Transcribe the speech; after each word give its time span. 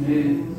Amen. 0.00 0.49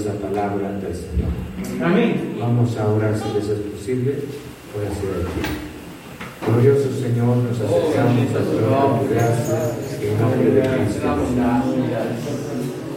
esa 0.00 0.14
palabra 0.14 0.72
del 0.80 0.96
Señor. 0.96 1.28
Amén. 1.84 2.36
Vamos 2.40 2.76
a 2.78 2.88
orar 2.88 3.14
si 3.14 3.34
les 3.34 3.48
es 3.48 3.58
posible, 3.58 4.14
por 4.72 4.82
hacer 4.84 5.28
Glorioso 6.46 6.88
Señor, 6.90 7.36
nos 7.36 7.60
acercamos 7.60 8.32
a 8.32 8.40
tu 8.40 8.56
nombre 8.64 9.14
gracia 9.14 9.60
en 10.00 10.18
nombre 10.18 10.50
de 10.52 10.62
Cristo. 10.62 11.08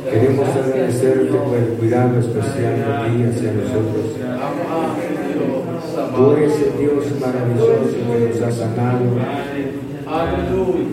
Queremos 0.09 0.47
agradecerte 0.47 1.37
por 1.37 1.57
el 1.57 1.67
cuidado 1.77 2.19
especial 2.19 2.75
de 2.77 2.83
ti 2.83 3.23
hacia 3.23 3.51
nosotros. 3.51 4.05
Tú 6.15 6.31
eres 6.31 6.53
Dios 6.79 7.03
maravilloso 7.19 7.91
que 7.91 8.29
nos 8.29 8.41
ha 8.41 8.51
sanado. 8.51 9.05
Aleluya 10.07 10.92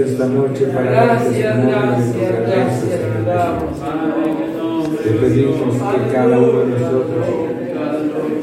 esta 0.00 0.26
noche 0.26 0.66
para 0.66 0.90
dar 0.90 1.18
testimonio 1.24 1.76
de 1.76 2.12
Te 5.02 5.10
pedimos 5.10 5.74
que 5.74 6.12
cada 6.12 6.38
uno 6.38 6.60
de 6.60 6.66
nosotros 6.66 7.26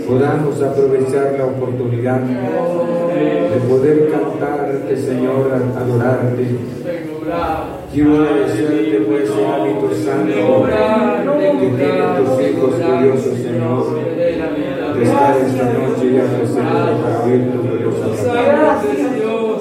podamos 0.07 0.61
aprovechar 0.61 1.33
la 1.37 1.45
oportunidad 1.45 2.21
de 2.21 3.57
poder 3.67 4.11
cantarte, 4.11 4.97
Señor, 4.97 5.51
adorarte. 5.77 6.57
Quiero 7.93 8.15
agradecerte 8.15 8.99
por 9.01 9.21
ese 9.21 9.45
hábito 9.45 9.89
santo 10.03 10.65
que 11.59 11.67
tienen 11.67 12.09
tus 12.17 12.31
hijos 12.41 12.73
curiosos, 12.75 13.37
Señor, 13.37 14.12
de 14.95 15.03
estar 15.03 15.37
esta 15.37 15.65
noche 15.65 16.21
a 16.21 17.23
oír 17.23 17.51
tu 17.51 17.57
gloriosa 17.61 18.05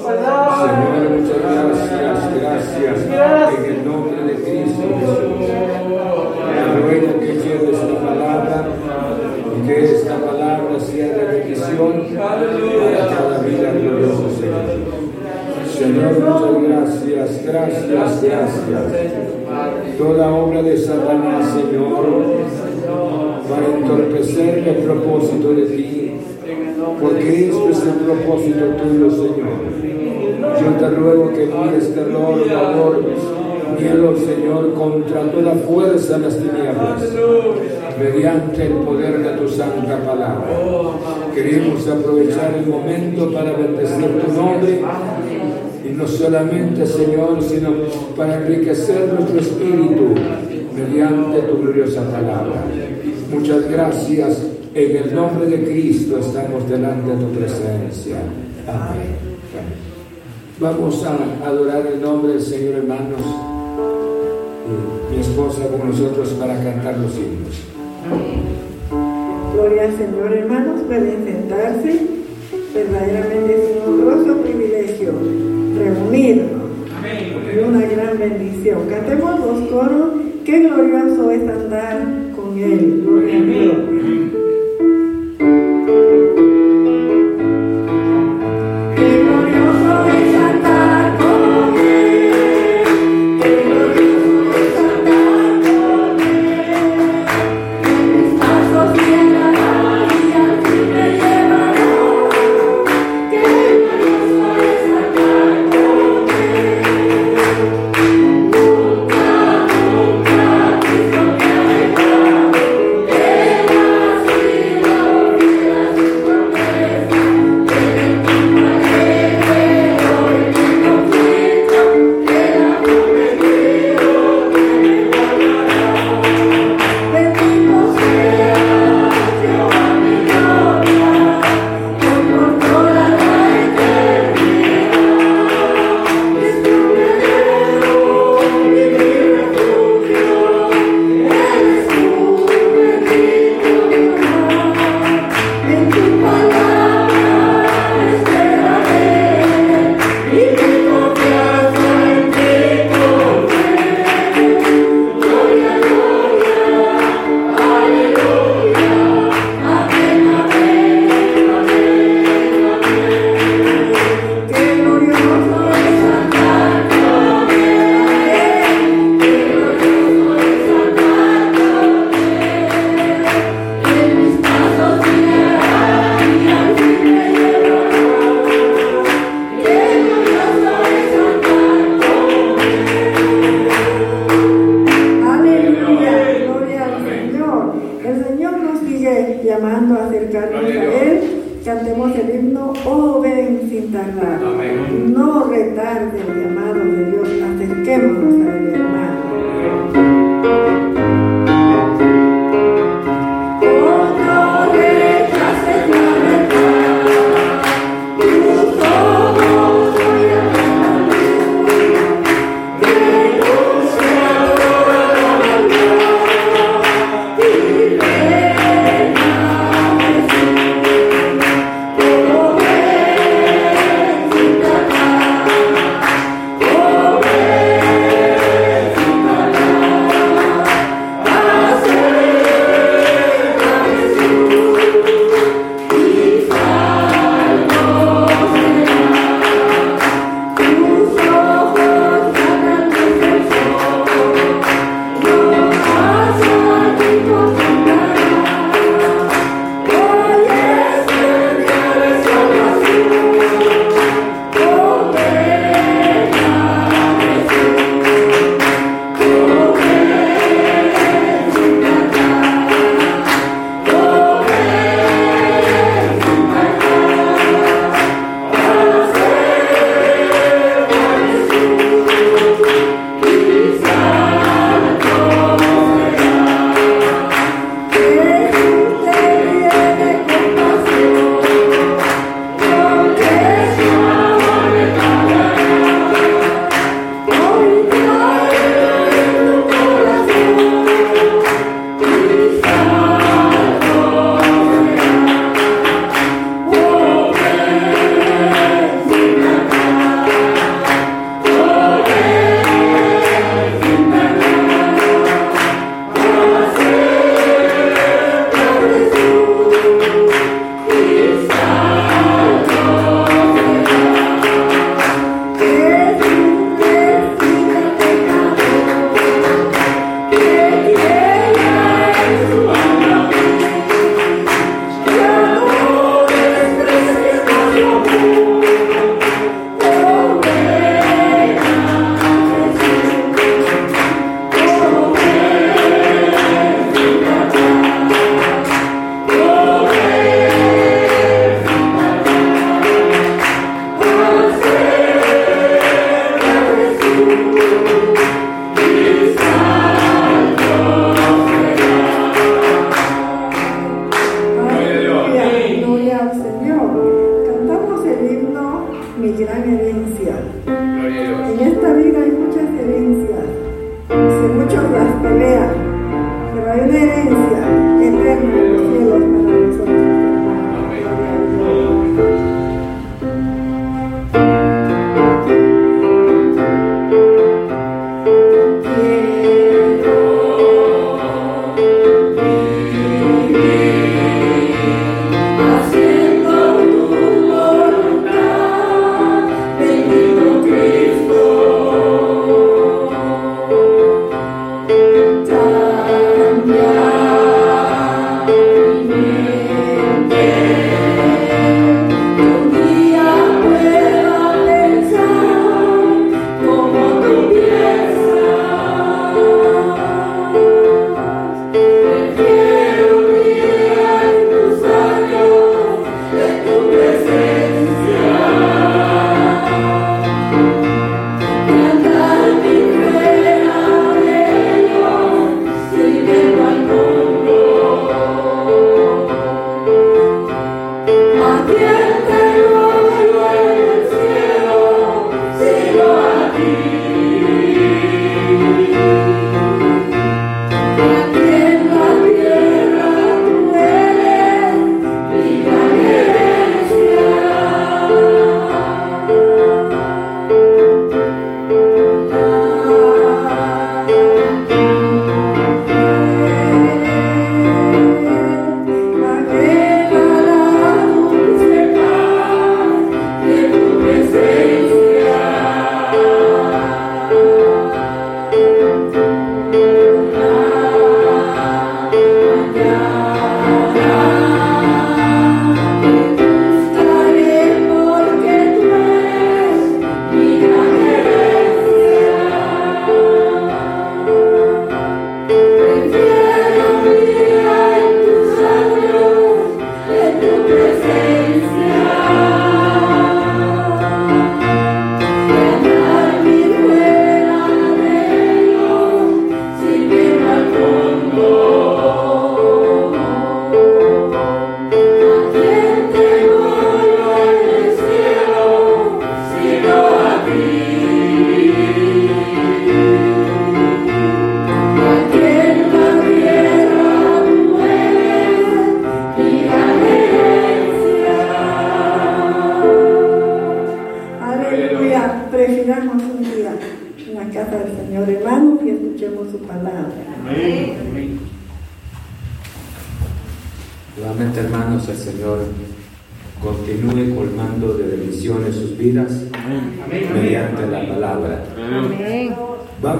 palabra. 0.03 0.63
Señor, 0.63 1.03
muchas 1.17 1.39
gracias, 1.41 2.29
gracias. 2.39 2.97
En 3.57 3.65
el 3.65 3.79
nombre 3.85 4.23
de 4.23 4.33
Cristo 4.35 4.83
Jesús. 4.99 5.43
Te 6.83 7.19
que 7.19 7.71
esta 7.71 7.95
palabra 7.95 8.57
y 9.55 9.67
que 9.67 9.75
esta 9.85 10.15
palabra 10.17 10.79
sea 10.79 11.07
de 11.07 11.25
bendición 11.25 11.93
para 12.17 12.45
cada 13.15 13.39
vida 13.39 13.71
gloriosa, 13.71 14.27
Señor. 14.39 15.03
Señor, 15.73 16.11
muchas 16.19 17.05
gracias, 17.07 17.45
gracias, 17.45 18.69
gracias. 18.69 19.13
Toda 19.97 20.31
obra 20.31 20.61
de 20.63 20.77
Satanás, 20.77 21.53
Señor, 21.53 22.42
entorpecer 23.93 24.67
el 24.67 24.75
propósito 24.83 25.53
de 25.53 25.65
ti, 25.65 26.11
porque 27.01 27.45
esto 27.45 27.69
es 27.69 27.83
el 27.83 27.93
propósito 28.05 28.65
tuyo, 28.81 29.09
Señor 29.09 29.83
yo 30.43 30.71
te 30.77 30.89
ruego 30.89 31.31
que 31.33 31.43
envíes 31.43 31.93
terror, 31.93 32.49
valor, 32.49 33.03
miedo, 33.79 34.15
Señor, 34.17 34.73
contra 34.73 35.21
toda 35.31 35.53
fuerza 35.55 36.17
de 36.17 36.25
las 36.25 36.37
tinieblas, 36.37 37.01
mediante 37.99 38.65
el 38.67 38.73
poder 38.73 39.19
de 39.19 39.29
tu 39.37 39.47
santa 39.47 39.97
palabra. 39.99 40.45
Queremos 41.33 41.87
aprovechar 41.87 42.53
el 42.55 42.67
momento 42.67 43.31
para 43.31 43.53
bendecir 43.53 44.21
tu 44.21 44.33
nombre 44.33 44.81
y 45.83 45.89
no 45.89 46.07
solamente, 46.07 46.85
Señor, 46.85 47.41
sino 47.41 47.71
para 48.15 48.35
enriquecer 48.35 49.13
nuestro 49.13 49.39
espíritu 49.39 50.13
mediante 50.75 51.39
tu 51.41 51.57
gloriosa 51.57 52.01
palabra. 52.03 52.63
Muchas 53.33 53.69
gracias. 53.69 54.41
En 54.75 54.95
el 54.95 55.15
nombre 55.15 55.45
de 55.45 55.63
Cristo 55.63 56.17
estamos 56.17 56.67
delante 56.69 57.11
de 57.11 57.17
tu 57.17 57.31
presencia. 57.31 58.17
Amén. 58.67 59.23
Vamos 60.59 61.03
a 61.03 61.47
adorar 61.47 61.85
el 61.87 62.01
nombre 62.01 62.33
del 62.33 62.41
Señor, 62.41 62.75
hermanos. 62.75 63.21
mi 65.11 65.19
esposa 65.19 65.67
con 65.67 65.89
nosotros 65.89 66.29
para 66.39 66.55
cantar 66.63 66.97
los 66.97 67.11
himnos. 67.17 67.61
Gloria 69.53 69.83
al 69.83 69.97
Señor, 69.97 70.33
hermanos, 70.33 70.81
pueden 70.87 71.25
sentarse. 71.25 72.07
Verdaderamente 72.73 73.53
es 73.53 73.85
un 73.85 73.93
honroso 73.93 74.41
privilegio 74.41 75.13
reunirnos. 75.77 76.63
Y 77.53 77.59
una 77.59 77.85
gran 77.85 78.17
bendición. 78.17 78.87
Cantemos 78.89 79.39
los 79.39 79.69
coros. 79.69 80.13
Qué 80.45 80.59
glorioso 80.61 81.31
es 81.31 81.47
andar 81.47 82.07
con 82.35 82.57
Él. 82.57 83.03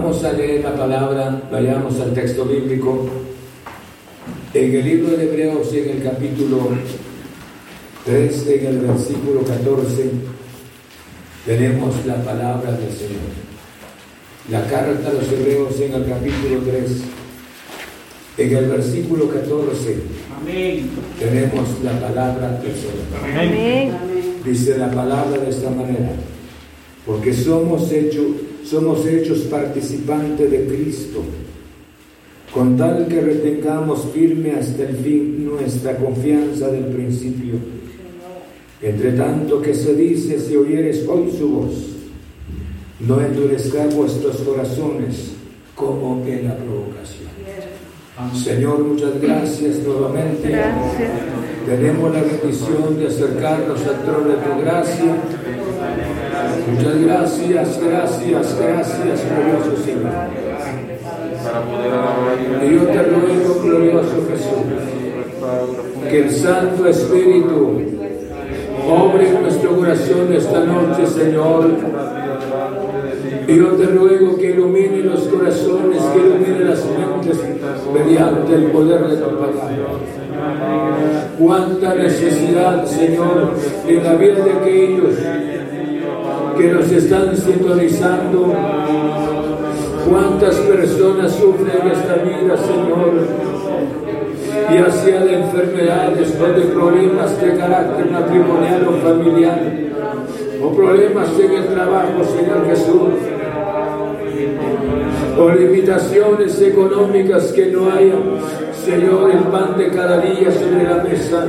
Vamos 0.03 0.21
a 0.25 0.33
leer 0.33 0.61
la 0.61 0.75
palabra, 0.75 1.43
vayamos 1.49 1.97
al 2.01 2.13
texto 2.13 2.43
bíblico. 2.43 3.07
En 4.53 4.75
el 4.75 4.83
libro 4.83 5.15
de 5.15 5.23
Hebreos, 5.23 5.73
en 5.73 5.91
el 5.91 6.03
capítulo 6.03 6.71
3, 8.03 8.47
en 8.47 8.65
el 8.65 8.79
versículo 8.79 9.45
14, 9.45 10.11
tenemos 11.45 12.05
la 12.05 12.21
palabra 12.21 12.73
del 12.73 12.91
Señor. 12.91 13.31
La 14.51 14.67
carta 14.67 15.09
a 15.09 15.13
los 15.13 15.31
Hebreos 15.31 15.79
en 15.79 15.93
el 15.93 16.05
capítulo 16.05 16.59
3, 16.69 16.91
en 18.39 18.57
el 18.57 18.65
versículo 18.65 19.29
14, 19.29 19.99
tenemos 21.17 21.81
la 21.81 21.97
palabra 22.01 22.59
del 22.61 22.75
Señor. 22.75 23.99
Dice 24.43 24.77
la 24.77 24.91
palabra 24.91 25.39
de 25.39 25.49
esta 25.49 25.69
manera, 25.69 26.11
porque 27.05 27.33
somos 27.33 27.89
hechos, 27.89 28.25
somos 28.63 29.05
hechos 29.05 29.39
participantes 29.41 30.49
de 30.49 30.65
Cristo 30.65 31.23
con 32.53 32.77
tal 32.77 33.07
que 33.07 33.19
retengamos 33.19 34.05
firme 34.13 34.51
hasta 34.51 34.83
el 34.83 34.95
fin 34.97 35.45
nuestra 35.45 35.97
confianza 35.97 36.67
del 36.67 36.85
principio. 36.85 37.55
Entre 38.81 39.13
tanto 39.13 39.61
que 39.61 39.73
se 39.73 39.95
dice, 39.95 40.39
si 40.39 40.55
oyeres 40.55 41.07
hoy 41.07 41.31
su 41.35 41.49
voz, 41.49 41.73
no 42.99 43.19
endurezcan 43.21 43.89
vuestros 43.95 44.37
corazones 44.37 45.31
como 45.73 46.23
en 46.27 46.47
la 46.47 46.55
provocación. 46.55 47.29
Señor, 48.35 48.83
muchas 48.83 49.19
gracias 49.19 49.79
nuevamente. 49.79 50.55
Tenemos 51.65 52.13
la 52.13 52.21
bendición 52.21 52.99
de 52.99 53.07
acercarnos 53.07 53.81
al 53.87 54.03
trono 54.03 54.27
de 54.27 54.35
tu 54.35 54.61
gracia. 54.61 55.15
Muchas 56.69 57.01
gracias, 57.01 57.79
gracias, 57.83 58.59
gracias, 58.59 59.25
glorioso 59.29 59.83
Señor. 59.83 60.11
Y 62.63 62.73
yo 62.73 62.83
te 62.83 63.03
ruego, 63.03 63.61
glorioso 63.61 64.27
Jesús, 64.29 66.09
que 66.09 66.19
el 66.19 66.31
Santo 66.31 66.87
Espíritu 66.87 67.81
obre 68.89 69.29
en 69.29 69.41
nuestro 69.41 69.75
corazón 69.75 70.33
esta 70.33 70.63
noche, 70.63 71.07
Señor. 71.07 71.69
Y 73.45 73.57
yo 73.57 73.67
te 73.73 73.85
ruego 73.85 74.37
que 74.37 74.51
ilumine 74.51 74.99
los 74.99 75.21
corazones, 75.23 76.01
que 76.01 76.19
ilumine 76.19 76.63
las 76.63 76.85
mentes 76.85 77.43
mediante 77.93 78.55
el 78.55 78.63
poder 78.71 79.07
de 79.09 79.17
tu 79.17 79.37
palabra. 79.37 79.69
Cuánta 81.37 81.95
necesidad, 81.95 82.85
Señor, 82.85 83.53
en 83.85 84.03
la 84.03 84.13
vida 84.15 84.45
de 84.45 84.51
aquellos 84.51 85.15
que 86.57 86.71
nos 86.71 86.91
están 86.91 87.35
sintonizando 87.35 88.53
¿Cuántas 90.09 90.55
personas 90.57 91.31
sufren 91.31 91.87
esta 91.91 92.15
vida, 92.15 92.57
Señor? 92.57 93.13
Ya 94.71 94.91
sea 94.91 95.23
de 95.23 95.35
enfermedades 95.35 96.37
o 96.39 96.59
de 96.59 96.65
problemas 96.67 97.41
de 97.41 97.57
carácter 97.57 98.11
matrimonial 98.11 98.87
o 98.87 98.93
familiar, 99.07 99.59
o 100.61 100.71
problemas 100.71 101.29
en 101.39 101.51
el 101.51 101.67
trabajo, 101.67 102.23
Señor 102.25 102.65
Jesús, 102.67 103.13
o 105.39 105.49
limitaciones 105.49 106.61
económicas 106.61 107.51
que 107.53 107.67
no 107.67 107.89
haya, 107.91 108.15
Señor, 108.85 109.31
el 109.31 109.43
pan 109.45 109.77
de 109.77 109.89
cada 109.89 110.19
día 110.19 110.51
sobre 110.51 110.83
la 110.83 111.03
mesa. 111.03 111.47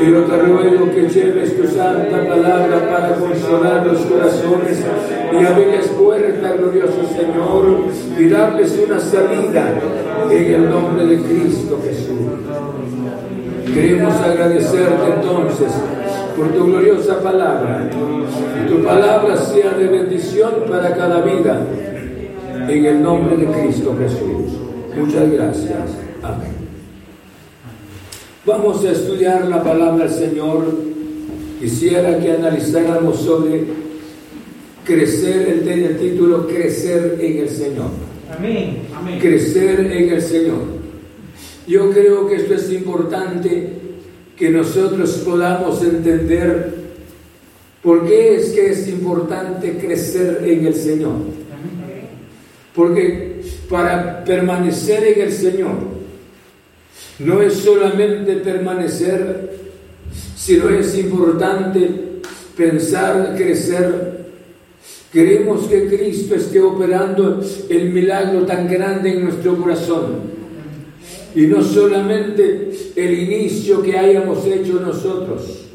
Y 0.00 0.06
te 0.06 0.36
ruego 0.38 0.90
que 0.90 1.08
lleves 1.08 1.56
tu 1.56 1.66
santa 1.68 2.28
palabra 2.28 2.90
para 2.90 3.14
consolar 3.14 3.86
los 3.86 3.98
corazones 4.00 4.84
y 5.32 5.44
abrirles 5.44 5.88
puerta, 5.88 6.52
glorioso 6.52 7.02
Señor, 7.16 7.86
y 8.18 8.28
darles 8.28 8.78
una 8.86 9.00
salida 9.00 9.72
en 10.30 10.54
el 10.54 10.70
nombre 10.70 11.06
de 11.06 11.16
Cristo 11.18 11.80
Jesús. 11.84 12.34
Queremos 13.72 14.14
agradecerte 14.20 15.14
entonces 15.16 15.72
por 16.36 16.48
tu 16.48 16.66
gloriosa 16.66 17.20
palabra. 17.20 17.88
Tu 18.68 18.82
palabra 18.82 19.36
sea 19.36 19.72
de 19.72 19.88
bendición 19.88 20.52
para 20.68 20.94
cada 20.94 21.20
vida. 21.20 21.60
En 22.68 22.84
el 22.84 23.02
nombre 23.02 23.36
de 23.36 23.46
Cristo 23.46 23.94
Jesús. 23.98 24.58
Muchas 24.96 25.30
gracias. 25.30 25.98
Amén. 26.22 26.53
Vamos 28.46 28.84
a 28.84 28.90
estudiar 28.90 29.48
la 29.48 29.62
palabra 29.62 30.04
del 30.04 30.14
Señor. 30.14 30.66
Quisiera 31.58 32.18
que 32.18 32.32
analizáramos 32.32 33.20
sobre 33.20 33.64
crecer, 34.84 35.48
el, 35.48 35.68
el 35.68 35.96
título 35.96 36.46
Crecer 36.46 37.16
en 37.22 37.38
el 37.38 37.48
Señor. 37.48 37.88
Amén. 38.36 38.82
Crecer 39.18 39.80
en 39.90 40.12
el 40.12 40.20
Señor. 40.20 40.60
Yo 41.66 41.90
creo 41.90 42.28
que 42.28 42.36
esto 42.36 42.54
es 42.54 42.70
importante 42.70 43.78
que 44.36 44.50
nosotros 44.50 45.22
podamos 45.24 45.82
entender 45.82 46.74
por 47.82 48.06
qué 48.06 48.36
es 48.36 48.50
que 48.50 48.72
es 48.72 48.86
importante 48.88 49.78
crecer 49.78 50.42
en 50.46 50.66
el 50.66 50.74
Señor. 50.74 51.14
Porque 52.74 53.40
para 53.70 54.22
permanecer 54.22 55.02
en 55.16 55.22
el 55.22 55.32
Señor, 55.32 55.93
no 57.18 57.42
es 57.42 57.54
solamente 57.54 58.34
permanecer, 58.36 59.50
sino 60.36 60.68
es 60.70 60.98
importante 60.98 61.88
pensar, 62.56 63.34
crecer. 63.36 64.24
Queremos 65.12 65.66
que 65.66 65.86
Cristo 65.86 66.34
esté 66.34 66.60
operando 66.60 67.40
el 67.68 67.90
milagro 67.90 68.40
tan 68.42 68.68
grande 68.68 69.12
en 69.12 69.24
nuestro 69.24 69.56
corazón. 69.56 70.34
Y 71.36 71.42
no 71.42 71.62
solamente 71.62 72.70
el 72.96 73.18
inicio 73.18 73.80
que 73.82 73.96
hayamos 73.96 74.44
hecho 74.46 74.80
nosotros, 74.80 75.66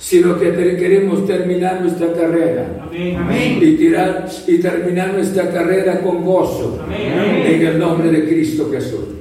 sino 0.00 0.38
que 0.38 0.52
queremos 0.52 1.26
terminar 1.26 1.80
nuestra 1.80 2.12
carrera. 2.12 2.88
Y, 2.92 3.76
tirar, 3.76 4.28
y 4.46 4.58
terminar 4.58 5.14
nuestra 5.14 5.50
carrera 5.50 6.00
con 6.00 6.24
gozo. 6.24 6.78
En 6.90 7.66
el 7.66 7.78
nombre 7.78 8.10
de 8.10 8.28
Cristo 8.28 8.68
Jesús 8.70 9.18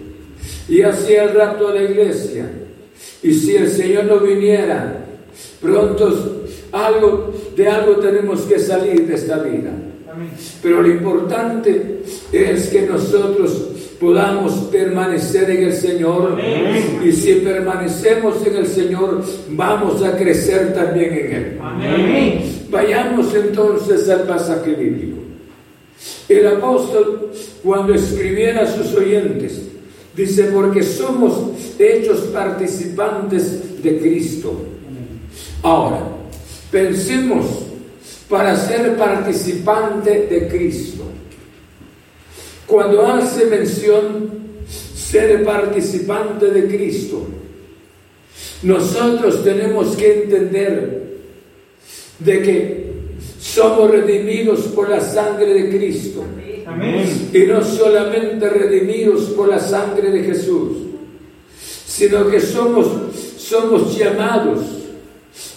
y 0.67 0.81
hacia 0.81 1.23
el 1.23 1.33
rapto 1.33 1.71
de 1.71 1.81
la 1.81 1.89
iglesia. 1.89 2.49
Y 3.23 3.33
si 3.33 3.55
el 3.55 3.69
Señor 3.69 4.05
no 4.05 4.19
viniera, 4.19 5.05
pronto 5.61 6.45
algo, 6.71 7.33
de 7.55 7.67
algo 7.67 7.95
tenemos 7.97 8.41
que 8.41 8.59
salir 8.59 9.07
de 9.07 9.15
esta 9.15 9.39
vida. 9.39 9.71
Pero 10.61 10.81
lo 10.81 10.87
importante 10.87 12.01
es 12.31 12.69
que 12.69 12.81
nosotros 12.81 13.67
podamos 13.99 14.53
permanecer 14.71 15.49
en 15.49 15.63
el 15.63 15.73
Señor. 15.73 16.39
Y 17.03 17.11
si 17.11 17.33
permanecemos 17.35 18.45
en 18.45 18.55
el 18.57 18.67
Señor, 18.67 19.23
vamos 19.49 20.03
a 20.03 20.17
crecer 20.17 20.73
también 20.73 21.13
en 21.13 21.33
Él. 21.33 22.41
Vayamos 22.69 23.33
entonces 23.33 24.09
al 24.09 24.23
pasaje 24.23 24.73
bíblico. 24.73 25.17
El 26.29 26.47
apóstol, 26.47 27.31
cuando 27.63 27.93
escribiera 27.93 28.63
a 28.63 28.67
sus 28.67 28.93
oyentes, 28.95 29.61
Dice, 30.17 30.45
porque 30.45 30.81
somos 30.81 31.51
hechos 31.77 32.21
participantes 32.33 33.83
de 33.83 33.99
Cristo. 33.99 34.51
Ahora, 35.61 36.07
pensemos 36.71 37.45
para 38.27 38.57
ser 38.57 38.97
participante 38.97 40.27
de 40.27 40.47
Cristo. 40.47 41.03
Cuando 42.65 43.05
hace 43.05 43.45
mención 43.45 44.31
ser 44.67 45.45
participante 45.45 46.47
de 46.47 46.67
Cristo, 46.67 47.27
nosotros 48.63 49.43
tenemos 49.43 49.95
que 49.95 50.23
entender 50.23 51.17
de 52.17 52.41
que 52.41 52.87
somos 53.39 53.91
redimidos 53.91 54.61
por 54.61 54.89
la 54.89 54.99
sangre 54.99 55.53
de 55.53 55.77
Cristo. 55.77 56.23
Y 57.33 57.39
no 57.45 57.63
solamente 57.63 58.49
redimidos 58.49 59.23
por 59.35 59.47
la 59.47 59.59
sangre 59.59 60.11
de 60.11 60.23
Jesús, 60.23 60.77
sino 61.85 62.27
que 62.29 62.39
somos, 62.39 62.87
somos 63.37 63.97
llamados 63.97 64.59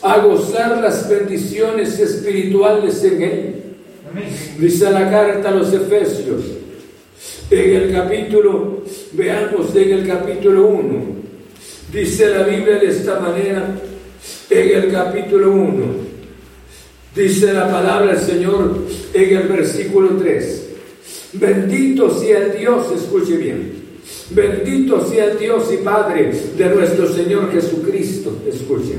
a 0.03 0.19
gozar 0.19 0.81
las 0.81 1.09
bendiciones 1.09 1.99
espirituales 1.99 3.03
en 3.05 3.23
Él. 3.23 3.55
Dice 4.59 4.91
la 4.91 5.11
carta 5.11 5.49
a 5.49 5.53
los 5.53 5.73
Efesios, 5.73 6.45
en 7.51 7.77
el 7.77 7.93
capítulo, 7.93 8.85
veamos 9.13 9.75
en 9.75 9.93
el 9.93 10.07
capítulo 10.07 10.67
1, 10.69 11.05
dice 11.93 12.29
la 12.29 12.45
Biblia 12.45 12.79
de 12.79 12.89
esta 12.89 13.19
manera, 13.19 13.67
en 14.49 14.69
el 14.69 14.93
capítulo 14.93 15.53
1, 15.53 16.11
Dice 17.15 17.53
la 17.53 17.69
palabra 17.69 18.15
del 18.15 18.25
Señor 18.25 18.85
en 19.13 19.37
el 19.37 19.49
versículo 19.49 20.11
3. 20.11 20.70
Bendito 21.33 22.11
sea 22.11 22.39
el 22.39 22.59
Dios, 22.59 22.87
escuche 22.93 23.37
bien. 23.37 23.81
Bendito 24.31 25.07
sea 25.07 25.27
el 25.27 25.39
Dios 25.39 25.71
y 25.73 25.79
Padre 25.79 26.33
de 26.57 26.69
nuestro 26.69 27.13
Señor 27.13 27.53
Jesucristo, 27.53 28.33
escuche, 28.49 28.95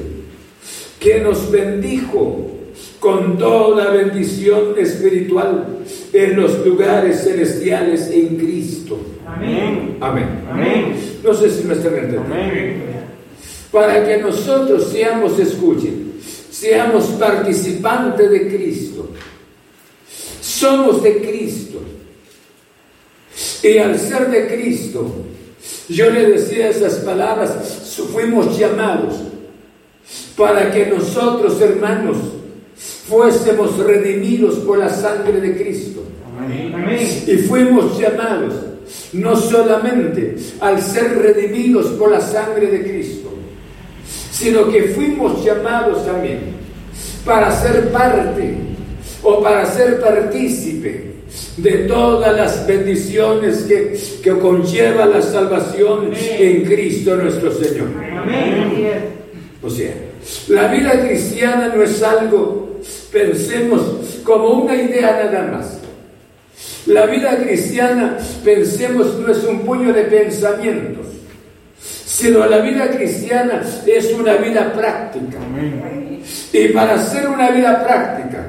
que 0.99 1.19
nos 1.21 1.49
bendijo 1.51 2.51
con 2.99 3.37
toda 3.37 3.91
bendición 3.91 4.75
espiritual 4.77 5.79
en 6.13 6.35
los 6.35 6.65
lugares 6.65 7.23
celestiales 7.23 8.09
en 8.11 8.37
Cristo. 8.37 8.99
Amén. 9.25 9.97
Amén. 9.99 10.27
Amén. 10.49 10.95
No 11.23 11.33
sé 11.33 11.49
si 11.49 11.63
me 11.63 11.73
están 11.73 11.95
entendiendo. 11.95 12.33
Amén. 12.33 12.83
Para 13.71 14.05
que 14.05 14.17
nosotros 14.17 14.89
seamos, 14.91 15.39
escuchen, 15.39 16.13
seamos 16.51 17.05
participantes 17.11 18.29
de 18.29 18.47
Cristo. 18.47 19.09
Somos 20.41 21.01
de 21.01 21.21
Cristo. 21.21 21.79
Y 23.63 23.77
al 23.77 23.99
ser 23.99 24.29
de 24.29 24.47
Cristo, 24.47 25.05
yo 25.87 26.09
le 26.09 26.31
decía 26.31 26.69
esas 26.69 26.95
palabras, 26.95 27.51
fuimos 28.11 28.57
llamados 28.57 29.15
para 30.35 30.71
que 30.71 30.87
nosotros, 30.87 31.61
hermanos, 31.61 32.17
fuésemos 33.07 33.77
redimidos 33.77 34.55
por 34.59 34.79
la 34.79 34.89
sangre 34.89 35.39
de 35.39 35.55
Cristo. 35.55 36.03
Y 37.27 37.37
fuimos 37.37 37.99
llamados 37.99 38.53
no 39.13 39.35
solamente 39.35 40.35
al 40.59 40.81
ser 40.81 41.19
redimidos 41.19 41.87
por 41.91 42.11
la 42.11 42.19
sangre 42.19 42.67
de 42.67 42.81
Cristo, 42.81 43.29
sino 44.31 44.69
que 44.69 44.83
fuimos 44.95 45.43
llamados 45.45 46.05
también 46.05 46.55
para 47.23 47.51
ser 47.61 47.91
parte 47.91 48.55
o 49.21 49.41
para 49.41 49.65
ser 49.67 50.01
partícipe 50.01 51.10
de 51.57 51.71
todas 51.87 52.35
las 52.35 52.67
bendiciones 52.67 53.63
que, 53.63 53.97
que 54.23 54.39
conlleva 54.39 55.05
la 55.05 55.21
salvación 55.21 56.11
en 56.13 56.65
Cristo 56.65 57.15
nuestro 57.15 57.51
Señor. 57.53 57.87
O 59.61 59.69
sea, 59.69 59.93
la 60.49 60.67
vida 60.67 61.07
cristiana 61.07 61.71
no 61.75 61.83
es 61.83 62.01
algo, 62.01 62.79
pensemos, 63.11 63.81
como 64.23 64.63
una 64.63 64.75
idea 64.75 65.23
nada 65.25 65.51
más. 65.51 65.77
La 66.87 67.05
vida 67.05 67.37
cristiana, 67.37 68.17
pensemos, 68.43 69.19
no 69.19 69.31
es 69.31 69.43
un 69.43 69.61
puño 69.61 69.93
de 69.93 70.03
pensamientos, 70.03 71.05
sino 71.79 72.45
la 72.45 72.57
vida 72.57 72.89
cristiana 72.89 73.63
es 73.85 74.13
una 74.13 74.35
vida 74.37 74.73
práctica. 74.73 75.37
Y 76.53 76.67
para 76.69 76.97
ser 77.03 77.27
una 77.27 77.51
vida 77.51 77.83
práctica, 77.83 78.45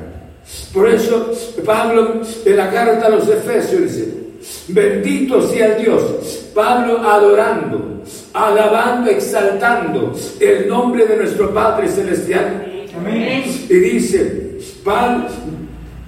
por 0.72 0.88
eso 0.88 1.32
Pablo 1.64 2.20
en 2.44 2.56
la 2.56 2.70
carta 2.70 3.06
a 3.06 3.10
los 3.10 3.28
Efesios 3.28 3.82
dice, 3.82 4.14
bendito 4.68 5.42
sea 5.48 5.74
Dios, 5.74 6.48
Pablo 6.54 6.98
adorando, 6.98 8.02
alabando, 8.32 9.10
exaltando 9.10 10.14
el 10.40 10.68
nombre 10.68 11.06
de 11.06 11.16
nuestro 11.16 11.52
Padre 11.52 11.88
Celestial. 11.88 12.68
Y 13.68 13.74
dice, 13.74 14.58
Pablo, 14.84 15.28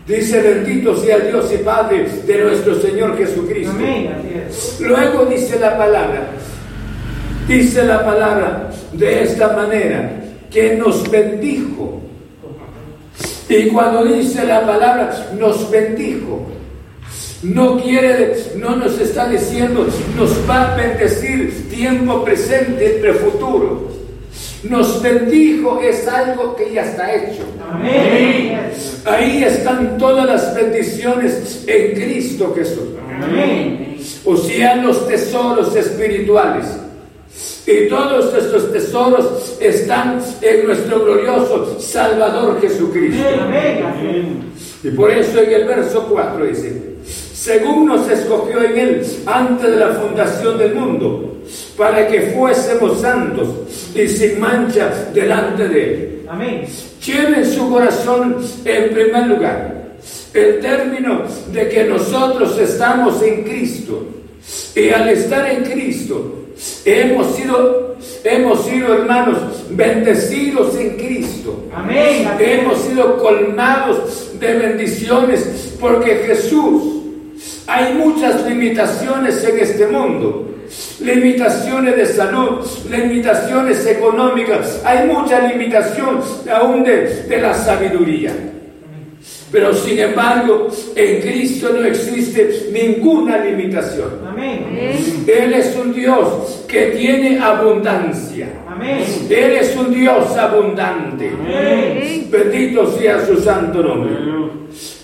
Dice, 0.07 0.43
bendito 0.43 0.95
sea 0.97 1.19
Dios 1.19 1.51
y 1.51 1.63
Padre 1.65 2.07
de 2.27 2.45
nuestro 2.45 2.75
Señor 2.75 3.17
Jesucristo. 3.17 3.75
Luego 4.81 5.25
dice 5.25 5.59
la 5.59 5.79
palabra, 5.79 6.27
dice 7.49 7.85
la 7.85 8.05
palabra 8.05 8.71
de 8.93 9.23
esta 9.23 9.57
manera, 9.57 10.21
que 10.51 10.77
nos 10.77 11.11
bendijo. 11.11 12.03
Y 13.49 13.69
cuando 13.69 14.05
dice 14.05 14.45
la 14.45 14.67
palabra, 14.67 15.31
nos 15.39 15.71
bendijo, 15.71 16.47
no 17.43 17.81
quiere, 17.81 18.37
no 18.57 18.77
nos 18.77 18.99
está 19.01 19.29
diciendo, 19.29 19.87
nos 20.17 20.49
va 20.49 20.73
a 20.73 20.77
bendecir 20.77 21.69
tiempo 21.69 22.25
presente, 22.25 22.97
entre 22.97 23.15
futuro 23.15 23.95
nos 24.69 25.03
bendijo 25.03 25.81
es 25.81 26.09
algo 26.09 26.57
que 26.57 26.73
ya 26.73 26.83
está 26.83 27.15
hecho. 27.15 27.43
Amén. 27.71 28.71
Ahí 29.05 29.45
están 29.45 29.99
todas 29.99 30.27
las 30.27 30.55
bendiciones 30.55 31.65
en 31.67 31.93
Cristo 31.93 32.53
Jesús. 32.55 32.89
Amén. 33.23 33.99
O 34.25 34.37
sea, 34.37 34.77
los 34.77 35.07
tesoros 35.07 35.75
espirituales. 35.77 36.67
Y 37.67 37.89
todos 37.89 38.35
estos 38.35 38.73
tesoros 38.73 39.57
están 39.61 40.21
en 40.41 40.67
nuestro 40.67 41.05
glorioso 41.05 41.79
Salvador 41.81 42.61
Jesucristo. 42.61 43.23
Amén. 43.43 44.53
Y 44.83 44.91
por 44.91 45.11
eso 45.11 45.41
en 45.41 45.51
el 45.51 45.65
verso 45.65 46.07
4 46.11 46.45
dice, 46.45 46.83
según 47.35 47.87
nos 47.87 48.09
escogió 48.09 48.63
en 48.63 48.77
Él 48.77 49.07
antes 49.27 49.71
de 49.71 49.77
la 49.77 49.95
fundación 49.95 50.59
del 50.59 50.75
mundo, 50.75 51.39
para 51.77 52.07
que 52.07 52.33
fuésemos 52.37 53.01
santos 53.01 53.49
y 53.95 54.07
sin 54.09 54.41
mancha 54.41 55.11
delante 55.13 55.69
de 55.69 55.85
Él. 55.85 56.27
Amén. 56.29 56.67
Lleve 57.05 57.45
su 57.45 57.71
corazón 57.71 58.37
en 58.65 58.95
primer 58.95 59.27
lugar 59.27 59.75
el 60.35 60.61
término 60.61 61.23
de 61.53 61.69
que 61.69 61.85
nosotros 61.85 62.59
estamos 62.59 63.23
en 63.23 63.45
Cristo. 63.45 64.07
Y 64.75 64.91
al 64.91 65.09
estar 65.09 65.49
en 65.49 65.65
Cristo, 65.65 66.44
hemos 66.85 67.35
sido, 67.35 67.97
hemos 68.25 68.65
sido 68.65 68.95
hermanos 68.95 69.39
bendecidos 69.71 70.77
en 70.77 70.97
Cristo. 70.97 71.65
Amén. 71.75 72.29
Hemos 72.39 72.81
sido 72.83 73.19
colmados 73.19 74.39
de 74.39 74.55
bendiciones 74.55 75.75
porque 75.81 76.25
Jesús, 76.27 77.03
hay 77.67 77.95
muchas 77.95 78.47
limitaciones 78.47 79.43
en 79.45 79.59
este 79.59 79.87
mundo 79.87 80.45
limitaciones 81.01 81.97
de 81.97 82.07
salud, 82.07 82.67
limitaciones 82.91 83.87
económicas, 83.87 84.81
hay 84.85 85.07
mucha 85.07 85.47
limitación 85.47 86.21
aún 86.53 86.85
de, 86.85 87.25
de 87.25 87.41
la 87.41 87.55
sabiduría. 87.55 88.33
Pero 89.55 89.73
sin 89.73 90.01
embargo, 90.01 90.67
en 90.97 91.21
Cristo 91.21 91.71
no 91.73 91.85
existe 91.85 92.71
ninguna 92.73 93.39
limitación. 93.39 94.11
Él 95.29 95.55
es 95.55 95.77
un 95.77 95.95
Dios 95.95 96.65
que 96.67 96.87
tiene 96.87 97.39
abundancia. 97.39 98.49
Él 99.31 99.53
es 99.53 99.77
un 99.77 99.95
Dios 99.95 100.37
abundante. 100.37 101.31
Bendito 102.29 102.99
sea 102.99 103.25
su 103.25 103.37
santo 103.37 103.81
nombre. 103.81 104.17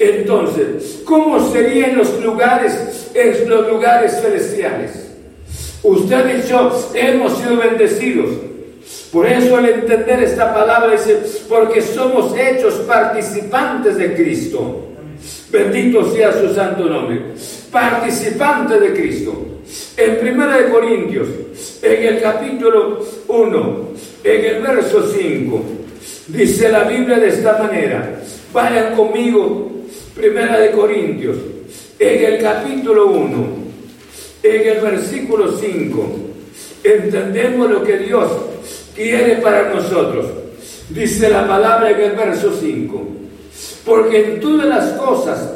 Entonces, 0.00 1.02
¿cómo 1.04 1.38
serían 1.52 1.96
los 1.96 2.20
lugares, 2.20 3.08
en 3.14 3.48
los 3.48 3.70
lugares 3.70 4.20
celestiales? 4.20 5.12
Usted 5.84 6.44
y 6.44 6.48
yo 6.48 6.90
hemos 6.92 7.38
sido 7.38 7.56
bendecidos. 7.56 8.30
Por 9.12 9.26
eso 9.26 9.56
al 9.56 9.68
entender 9.68 10.22
esta 10.22 10.54
palabra 10.54 10.92
dice, 10.92 11.20
porque 11.48 11.82
somos 11.82 12.36
hechos 12.38 12.74
participantes 12.86 13.96
de 13.96 14.14
Cristo. 14.14 14.86
Bendito 15.50 16.10
sea 16.12 16.32
su 16.32 16.54
santo 16.54 16.84
nombre. 16.84 17.34
Participante 17.70 18.78
de 18.78 18.92
Cristo. 18.92 19.46
En 19.96 20.18
Primera 20.18 20.56
de 20.58 20.70
Corintios, 20.70 21.28
en 21.82 22.06
el 22.06 22.20
capítulo 22.20 23.04
1, 23.28 23.88
en 24.24 24.44
el 24.44 24.62
verso 24.62 25.12
5, 25.12 25.62
dice 26.28 26.68
la 26.68 26.84
Biblia 26.84 27.18
de 27.18 27.28
esta 27.28 27.58
manera. 27.58 28.20
Vayan 28.52 28.94
conmigo, 28.94 29.70
Primera 30.14 30.58
de 30.58 30.70
Corintios, 30.70 31.36
en 31.98 32.24
el 32.24 32.42
capítulo 32.42 33.08
1 33.08 33.60
en 34.42 34.68
el 34.68 34.80
versículo 34.80 35.56
5 35.58 36.06
entendemos 36.82 37.70
lo 37.70 37.84
que 37.84 37.98
Dios 37.98 38.30
quiere 39.00 39.36
para 39.36 39.72
nosotros. 39.74 40.26
Dice 40.90 41.30
la 41.30 41.46
palabra 41.46 41.90
en 41.90 42.00
el 42.00 42.12
verso 42.12 42.52
5, 42.60 43.08
porque 43.86 44.24
en 44.24 44.40
todas 44.40 44.66
las 44.66 44.92
cosas 44.92 45.52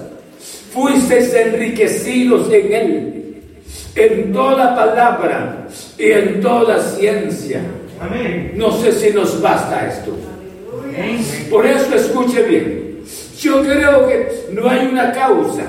fuisteis 0.72 1.34
enriquecidos 1.34 2.50
en 2.52 2.72
Él, 2.72 3.34
en 3.96 4.32
toda 4.32 4.74
palabra 4.74 5.68
y 5.98 6.10
en 6.10 6.40
toda 6.40 6.80
ciencia. 6.80 7.60
No 8.54 8.72
sé 8.78 8.92
si 8.92 9.10
nos 9.10 9.40
basta 9.40 9.88
esto. 9.88 10.12
Por 11.50 11.66
eso 11.66 11.94
escuche 11.94 12.42
bien. 12.42 13.00
Yo 13.40 13.62
creo 13.62 14.06
que 14.06 14.28
no 14.52 14.68
hay 14.68 14.86
una 14.86 15.12
causa 15.12 15.64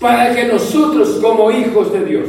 para 0.00 0.34
que 0.34 0.44
nosotros 0.44 1.18
como 1.20 1.50
hijos 1.50 1.92
de 1.92 2.04
Dios 2.04 2.28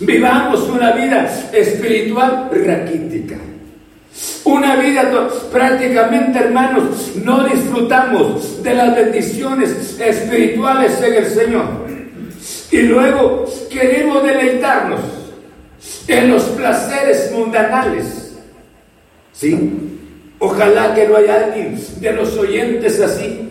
vivamos 0.00 0.68
una 0.68 0.92
vida 0.92 1.28
espiritual 1.52 2.50
raquítica. 2.52 3.36
Una 4.44 4.76
vida 4.76 5.28
prácticamente, 5.52 6.38
hermanos, 6.38 7.12
no 7.22 7.44
disfrutamos 7.44 8.62
de 8.62 8.74
las 8.74 8.96
bendiciones 8.96 9.98
espirituales 10.00 11.00
en 11.02 11.14
el 11.14 11.26
Señor. 11.26 11.66
Y 12.70 12.82
luego 12.82 13.46
queremos 13.70 14.22
deleitarnos 14.24 15.00
en 16.06 16.30
los 16.30 16.44
placeres 16.44 17.30
mundanales. 17.32 18.36
¿Sí? 19.32 19.72
Ojalá 20.38 20.94
que 20.94 21.06
no 21.06 21.16
haya 21.16 21.44
alguien 21.46 21.78
de 22.00 22.12
los 22.12 22.36
oyentes 22.36 23.00
así. 23.00 23.50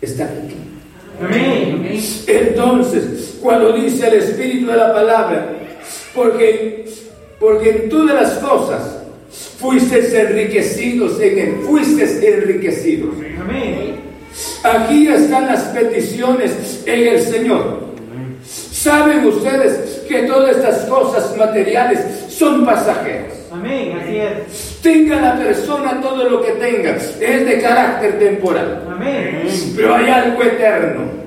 Está 0.00 0.24
aquí. 0.24 0.65
Amén. 1.20 2.00
Entonces, 2.26 3.38
cuando 3.42 3.72
dice 3.72 4.08
el 4.08 4.14
Espíritu 4.14 4.66
de 4.66 4.76
la 4.76 4.92
palabra, 4.92 5.52
porque, 6.14 6.84
porque 7.38 7.70
en 7.70 7.88
todas 7.88 8.14
las 8.14 8.32
cosas 8.38 8.98
fuiste 9.58 9.98
enriquecidos 10.20 11.20
en 11.20 11.38
él, 11.38 11.56
fuiste 11.66 12.04
enriquecidos. 12.34 13.14
Amén. 13.40 13.96
Aquí 14.62 15.08
están 15.08 15.46
las 15.46 15.62
peticiones 15.64 16.82
en 16.84 17.08
el 17.08 17.20
Señor. 17.20 17.86
Saben 18.44 19.26
ustedes 19.26 20.02
que 20.06 20.22
todas 20.22 20.56
estas 20.56 20.84
cosas 20.84 21.36
materiales 21.36 22.00
son 22.28 22.64
pasajeras. 22.64 23.35
Amén, 23.52 23.98
así 24.02 24.16
es. 24.16 24.80
Tenga 24.82 25.20
la 25.20 25.36
persona 25.36 26.00
todo 26.00 26.28
lo 26.28 26.42
que 26.42 26.52
tenga, 26.52 26.96
es 26.96 27.20
de 27.20 27.60
carácter 27.60 28.18
temporal. 28.18 28.82
Amén. 28.90 29.48
Pero 29.76 29.94
hay 29.94 30.08
algo 30.08 30.42
eterno 30.42 31.26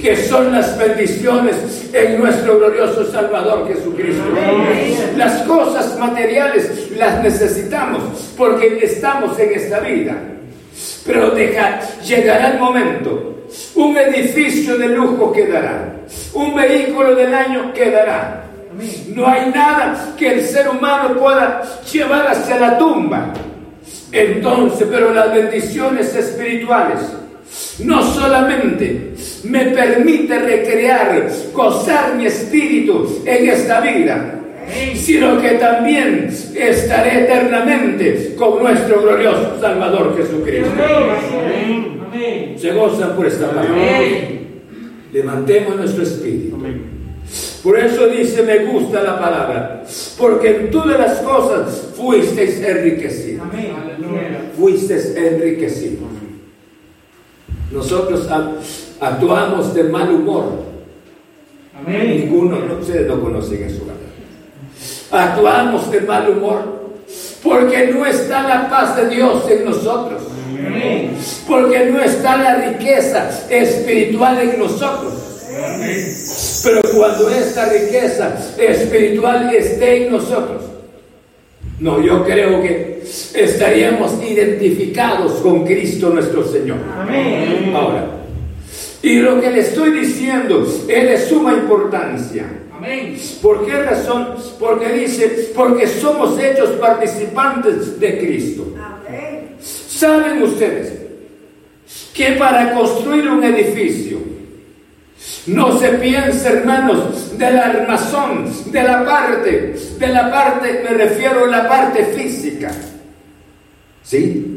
que 0.00 0.16
son 0.16 0.52
las 0.52 0.76
bendiciones 0.78 1.90
en 1.92 2.18
nuestro 2.18 2.58
glorioso 2.58 3.10
Salvador 3.10 3.68
Jesucristo. 3.68 4.24
Las 5.16 5.42
cosas 5.42 5.98
materiales 5.98 6.90
las 6.96 7.22
necesitamos 7.22 8.02
porque 8.36 8.80
estamos 8.82 9.38
en 9.38 9.52
esta 9.52 9.80
vida. 9.80 10.16
Pero 11.06 11.30
deja, 11.30 11.80
llegará 12.00 12.52
el 12.52 12.58
momento, 12.58 13.44
un 13.74 13.96
edificio 13.96 14.78
de 14.78 14.88
lujo 14.88 15.32
quedará, 15.32 15.96
un 16.32 16.54
vehículo 16.54 17.14
del 17.14 17.34
año 17.34 17.72
quedará. 17.72 18.41
No 19.14 19.26
hay 19.26 19.50
nada 19.50 20.14
que 20.16 20.34
el 20.34 20.46
ser 20.46 20.68
humano 20.68 21.14
pueda 21.18 21.62
llevar 21.90 22.28
hacia 22.28 22.58
la 22.58 22.78
tumba. 22.78 23.32
Entonces, 24.10 24.86
pero 24.90 25.12
las 25.12 25.32
bendiciones 25.32 26.14
espirituales 26.14 27.00
no 27.84 28.02
solamente 28.02 29.14
me 29.44 29.66
permite 29.66 30.38
recrear, 30.38 31.28
gozar 31.52 32.14
mi 32.16 32.26
espíritu 32.26 33.22
en 33.26 33.48
esta 33.48 33.80
vida, 33.80 34.38
sino 34.94 35.40
que 35.40 35.50
también 35.52 36.30
estaré 36.54 37.24
eternamente 37.24 38.34
con 38.36 38.62
nuestro 38.62 39.02
glorioso 39.02 39.58
Salvador 39.60 40.16
Jesucristo. 40.16 40.70
Se 42.56 42.72
gozan 42.72 43.16
por 43.16 43.26
esta 43.26 43.48
palabra. 43.48 43.74
Levantemos 45.12 45.76
nuestro 45.76 46.02
espíritu. 46.04 46.56
Por 47.62 47.78
eso 47.78 48.08
dice, 48.08 48.42
me 48.42 48.64
gusta 48.64 49.02
la 49.02 49.20
palabra, 49.20 49.84
porque 50.18 50.56
en 50.56 50.70
todas 50.70 50.98
las 50.98 51.18
cosas 51.18 51.90
fuisteis 51.96 52.60
enriquecidos. 52.60 53.46
Fuisteis 54.58 55.14
enriquecidos. 55.16 56.08
Nosotros 57.70 58.28
actuamos 59.00 59.74
de 59.74 59.84
mal 59.84 60.12
humor. 60.12 60.64
Amén. 61.78 62.20
Ninguno, 62.20 62.58
no, 62.58 62.74
ustedes 62.74 63.06
no 63.06 63.20
conocen 63.20 63.62
eso. 63.62 63.82
Actuamos 65.10 65.90
de 65.90 66.00
mal 66.00 66.28
humor 66.30 66.82
porque 67.42 67.88
no 67.88 68.06
está 68.06 68.42
la 68.42 68.68
paz 68.70 68.96
de 68.96 69.08
Dios 69.08 69.48
en 69.48 69.64
nosotros. 69.64 70.22
Amén. 70.66 71.16
Porque 71.46 71.86
no 71.86 72.00
está 72.00 72.36
la 72.36 72.54
riqueza 72.56 73.28
espiritual 73.50 74.38
en 74.40 74.58
nosotros. 74.58 75.31
Pero 76.64 76.80
cuando 76.96 77.30
esta 77.30 77.68
riqueza 77.68 78.36
espiritual 78.58 79.54
esté 79.54 80.06
en 80.06 80.12
nosotros, 80.12 80.62
no, 81.80 82.00
yo 82.00 82.24
creo 82.24 82.62
que 82.62 83.02
estaríamos 83.34 84.12
identificados 84.22 85.32
con 85.40 85.64
Cristo 85.64 86.10
nuestro 86.10 86.44
Señor. 86.44 86.78
Amén. 86.96 87.72
Ahora, 87.74 88.06
y 89.02 89.16
lo 89.16 89.40
que 89.40 89.50
le 89.50 89.60
estoy 89.60 89.90
diciendo 89.90 90.64
es 90.88 91.08
de 91.08 91.18
suma 91.26 91.54
importancia. 91.54 92.46
Amén. 92.72 93.16
¿Por 93.40 93.66
qué 93.66 93.82
razón? 93.82 94.34
Porque 94.58 94.92
dice, 94.92 95.50
porque 95.54 95.86
somos 95.88 96.38
hechos 96.38 96.70
participantes 96.80 97.98
de 97.98 98.18
Cristo. 98.18 98.74
Amén. 98.76 99.56
¿Saben 99.60 100.42
ustedes 100.42 100.92
que 102.14 102.32
para 102.32 102.74
construir 102.74 103.28
un 103.28 103.42
edificio, 103.42 104.31
no 105.46 105.78
se 105.78 105.88
piensa, 105.90 106.50
hermanos, 106.50 107.36
del 107.38 107.58
armazón, 107.58 108.52
de 108.70 108.82
la 108.82 109.04
parte, 109.04 109.74
de 109.98 110.06
la 110.08 110.30
parte, 110.30 110.82
me 110.84 110.90
refiero 110.90 111.44
a 111.44 111.48
la 111.48 111.68
parte 111.68 112.04
física. 112.06 112.70
¿Sí? 114.02 114.52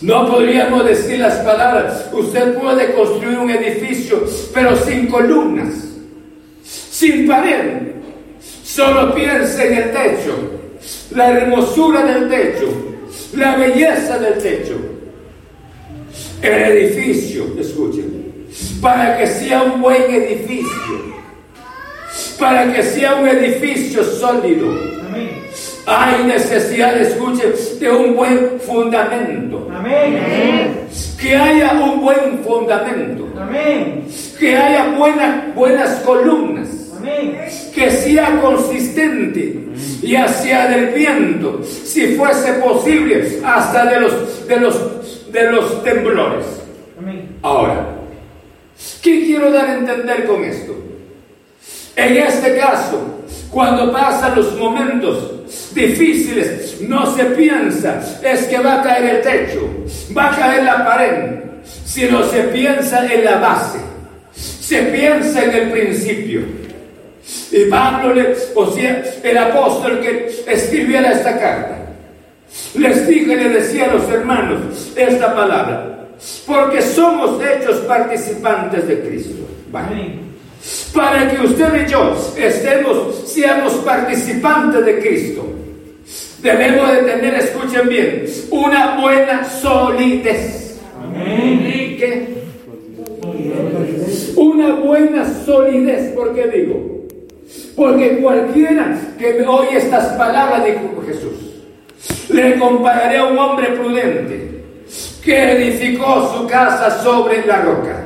No 0.00 0.26
podríamos 0.30 0.84
decir 0.86 1.18
las 1.18 1.36
palabras, 1.38 2.08
usted 2.12 2.54
puede 2.54 2.94
construir 2.94 3.38
un 3.38 3.50
edificio, 3.50 4.24
pero 4.54 4.76
sin 4.76 5.06
columnas, 5.06 5.74
sin 6.64 7.26
pared. 7.26 7.92
Solo 8.62 9.14
piensa 9.14 9.64
en 9.64 9.74
el 9.74 9.92
techo, 9.92 10.50
la 11.14 11.30
hermosura 11.30 12.04
del 12.04 12.28
techo, 12.28 12.68
la 13.34 13.56
belleza 13.56 14.18
del 14.18 14.38
techo. 14.38 14.76
El 16.42 16.62
edificio, 16.72 17.46
escuchen, 17.58 18.25
para 18.80 19.18
que 19.18 19.26
sea 19.26 19.62
un 19.62 19.80
buen 19.80 20.02
edificio, 20.02 21.14
para 22.38 22.72
que 22.72 22.82
sea 22.82 23.14
un 23.16 23.28
edificio 23.28 24.02
sólido. 24.04 24.96
Hay 25.88 26.24
necesidad, 26.24 27.00
escuche, 27.00 27.52
de 27.78 27.90
un 27.90 28.16
buen 28.16 28.58
fundamento. 28.60 29.70
Que 31.20 31.36
haya 31.36 31.72
un 31.74 32.00
buen 32.00 32.40
fundamento. 32.44 33.28
Que 34.38 34.56
haya 34.56 34.88
buenas, 34.98 35.54
buenas 35.54 36.00
columnas. 36.00 36.68
Que 37.72 37.90
sea 37.90 38.40
consistente 38.40 39.66
y 40.02 40.16
hacia 40.16 40.66
del 40.68 40.86
viento, 40.86 41.60
si 41.62 42.16
fuese 42.16 42.54
posible, 42.54 43.40
hasta 43.44 43.86
de 43.86 44.00
los, 44.00 44.48
de 44.48 44.60
los, 44.60 45.32
de 45.32 45.52
los 45.52 45.84
temblores. 45.84 46.46
Ahora, 47.42 47.95
¿Qué 49.02 49.24
quiero 49.24 49.50
dar 49.50 49.66
a 49.66 49.74
entender 49.74 50.26
con 50.26 50.44
esto? 50.44 50.74
En 51.96 52.16
este 52.16 52.56
caso, 52.58 53.22
cuando 53.50 53.90
pasan 53.90 54.36
los 54.36 54.54
momentos 54.56 55.74
difíciles, 55.74 56.80
no 56.82 57.14
se 57.14 57.24
piensa 57.26 58.02
es 58.22 58.44
que 58.46 58.58
va 58.58 58.80
a 58.80 58.82
caer 58.82 59.16
el 59.16 59.22
techo, 59.22 59.68
va 60.16 60.32
a 60.32 60.36
caer 60.36 60.64
la 60.64 60.84
pared, 60.84 61.40
sino 61.84 62.22
se 62.24 62.42
piensa 62.44 63.10
en 63.12 63.24
la 63.24 63.38
base, 63.38 63.78
se 64.34 64.82
piensa 64.82 65.44
en 65.44 65.50
el 65.52 65.70
principio. 65.70 66.42
Y 67.50 67.64
Pablo, 67.66 68.22
o 68.54 68.70
sea, 68.72 69.02
el 69.22 69.38
apóstol 69.38 70.00
que 70.00 70.44
escribiera 70.46 71.12
esta 71.12 71.38
carta, 71.38 71.78
les 72.74 73.06
dije, 73.06 73.36
le 73.36 73.48
decía 73.48 73.86
a 73.86 73.94
los 73.94 74.08
hermanos 74.10 74.92
esta 74.94 75.34
palabra, 75.34 75.95
porque 76.46 76.82
somos 76.82 77.40
hechos 77.42 77.76
participantes 77.80 78.86
de 78.88 79.00
Cristo. 79.00 79.46
Para 80.94 81.30
que 81.30 81.46
usted 81.46 81.86
y 81.86 81.90
yo 81.90 82.16
estemos, 82.36 83.22
seamos 83.26 83.74
participantes 83.74 84.84
de 84.84 84.98
Cristo, 84.98 85.44
debemos 86.42 86.90
de 86.92 86.98
tener, 87.02 87.34
escuchen 87.34 87.88
bien, 87.88 88.24
una 88.50 89.00
buena 89.00 89.44
solidez. 89.44 90.80
Amén. 90.98 91.96
¿Qué? 91.98 92.36
Una 94.36 94.74
buena 94.74 95.24
solidez, 95.44 96.12
¿por 96.14 96.34
qué 96.34 96.46
digo? 96.48 96.96
Porque 97.74 98.18
cualquiera 98.18 98.98
que 99.18 99.44
oye 99.46 99.76
estas 99.76 100.06
palabras, 100.16 100.64
dijo 100.64 101.02
Jesús, 101.06 102.30
le 102.30 102.58
compararé 102.58 103.18
a 103.18 103.24
un 103.24 103.38
hombre 103.38 103.68
prudente 103.68 104.55
que 105.26 105.52
edificó 105.52 106.32
su 106.32 106.46
casa 106.46 107.02
sobre 107.02 107.44
la 107.44 107.60
roca. 107.62 108.04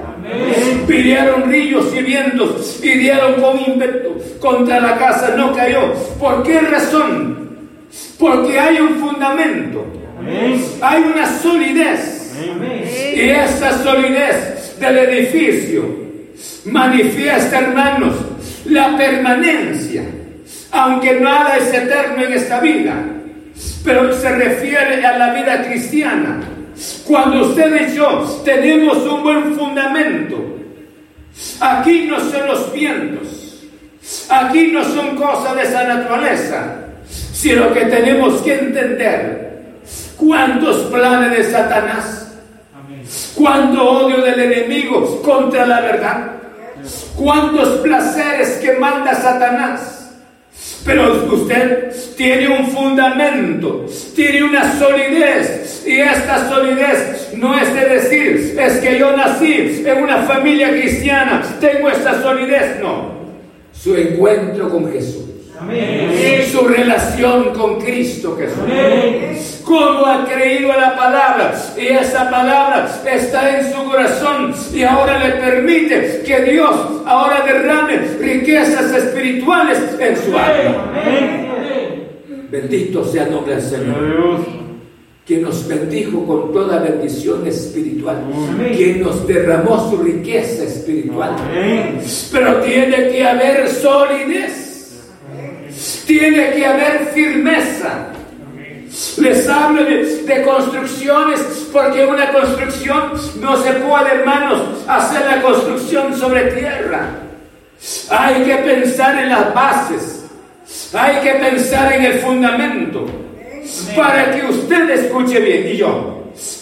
Pidieron 0.87 1.51
ríos 1.51 1.95
y 1.95 2.03
vientos 2.03 2.81
y 2.83 2.93
dieron 2.93 3.35
con 3.35 3.61
ímpetu 3.61 4.39
contra 4.41 4.81
la 4.81 4.97
casa, 4.97 5.35
no 5.37 5.55
cayó. 5.55 5.93
¿Por 6.19 6.43
qué 6.43 6.61
razón? 6.61 7.69
Porque 8.19 8.59
hay 8.59 8.81
un 8.81 8.95
fundamento, 8.97 9.85
hay 10.81 11.03
una 11.03 11.27
solidez. 11.27 12.33
Y 13.15 13.21
esa 13.21 13.77
solidez 13.83 14.79
del 14.81 14.99
edificio 14.99 15.85
manifiesta, 16.65 17.59
hermanos, 17.59 18.15
la 18.65 18.97
permanencia. 18.97 20.05
Aunque 20.73 21.21
nada 21.21 21.59
es 21.59 21.69
eterno 21.75 22.23
en 22.25 22.33
esta 22.33 22.61
vida, 22.61 22.95
pero 23.85 24.11
se 24.15 24.31
refiere 24.31 25.05
a 25.05 25.19
la 25.19 25.35
vida 25.35 25.65
cristiana 25.65 26.41
cuando 27.07 27.49
usted 27.49 27.89
y 27.89 27.97
yo 27.97 28.23
tenemos 28.45 28.99
un 28.99 29.23
buen 29.23 29.55
fundamento, 29.55 30.37
aquí 31.61 32.07
no 32.09 32.19
son 32.21 32.47
los 32.47 32.73
vientos, 32.73 33.65
aquí 34.29 34.69
no 34.69 34.85
son 34.85 35.17
cosas 35.17 35.57
de 35.57 35.63
esa 35.63 35.85
naturaleza, 35.85 36.77
sino 37.33 37.73
que 37.73 37.87
tenemos 37.87 38.41
que 38.43 38.55
entender 38.55 39.51
cuántos 40.17 40.77
planes 40.91 41.37
de 41.37 41.45
Satanás, 41.51 42.33
cuánto 43.35 43.83
odio 43.83 44.23
del 44.23 44.41
enemigo 44.41 45.23
contra 45.23 45.67
la 45.67 45.81
verdad, 45.81 46.31
cuántos 47.17 47.81
placeres 47.81 48.59
que 48.59 48.73
manda 48.73 49.15
Satanás. 49.15 50.00
Pero 50.85 51.27
usted 51.33 51.93
tiene 52.17 52.49
un 52.49 52.69
fundamento, 52.69 53.87
tiene 54.15 54.43
una 54.43 54.79
solidez. 54.79 55.85
Y 55.87 56.01
esta 56.01 56.49
solidez 56.49 57.33
no 57.37 57.59
es 57.59 57.73
de 57.73 57.87
decir, 57.87 58.57
es 58.59 58.79
que 58.79 58.99
yo 58.99 59.17
nací 59.17 59.85
en 59.87 60.03
una 60.03 60.23
familia 60.23 60.71
cristiana, 60.71 61.43
tengo 61.61 61.89
esta 61.89 62.23
solidez. 62.23 62.81
No, 62.81 63.13
su 63.73 63.97
encuentro 63.97 64.69
con 64.69 64.91
Jesús. 64.93 65.30
Su 66.51 66.67
relación 66.67 67.53
con 67.55 67.81
Cristo 67.81 68.37
Jesús. 68.37 69.63
Cómo 69.65 70.07
ha 70.07 70.25
creído 70.25 70.73
a 70.73 70.77
la 70.77 70.97
palabra. 70.97 71.55
Y 71.77 71.87
esa 71.89 72.31
palabra 72.31 72.89
está 73.07 73.59
en 73.59 73.73
su 73.73 73.85
corazón. 73.85 74.55
Y 74.75 74.83
ahora 74.83 75.19
le 75.19 75.33
permite 75.35 76.23
que 76.27 76.41
Dios 76.43 76.75
ahora 77.07 77.45
derrame 77.45 77.99
riquezas 78.19 78.93
espirituales 78.93 79.79
en 79.99 80.17
su 80.17 80.37
alma. 80.37 80.93
Bendito 82.51 83.05
sea 83.05 83.25
el 83.25 83.33
nombre 83.33 83.55
del 83.57 83.63
Señor 83.65 84.61
quien 85.31 85.43
nos 85.43 85.69
bendijo 85.69 86.27
con 86.27 86.53
toda 86.53 86.81
bendición 86.81 87.47
espiritual, 87.47 88.17
quien 88.77 89.01
nos 89.01 89.29
derramó 89.29 89.89
su 89.89 90.03
riqueza 90.03 90.65
espiritual. 90.65 91.37
Pero 92.33 92.57
tiene 92.63 93.11
que 93.11 93.25
haber 93.25 93.69
solidez, 93.69 94.70
tiene 96.07 96.53
que 96.53 96.67
haber 96.67 97.11
firmeza. 97.15 98.07
Les 99.19 99.49
hablo 99.49 99.85
de, 99.85 100.43
construcciones 100.45 101.41
porque 101.73 102.05
una 102.05 102.33
construcción 102.33 103.13
no 103.41 103.57
se 103.57 103.73
puede, 103.73 104.15
hermanos, 104.17 104.63
hacer 104.89 105.25
la 105.27 105.43
construcción 105.43 106.17
sobre 106.17 106.53
tierra. 106.53 107.09
Hay 108.11 108.43
que 108.43 108.57
pensar 108.57 109.23
en 109.23 109.31
las 109.31 109.55
bases, 109.55 110.25
hay 110.93 111.21
que 111.21 111.33
pensar 111.39 111.93
en 111.93 112.05
el 112.05 112.19
fundamento 112.19 113.07
para 113.97 114.33
que 114.33 114.47
usted 114.47 114.91
escuche 114.91 115.41
bien 115.41 115.69
y 115.69 115.77
yo 115.77 116.17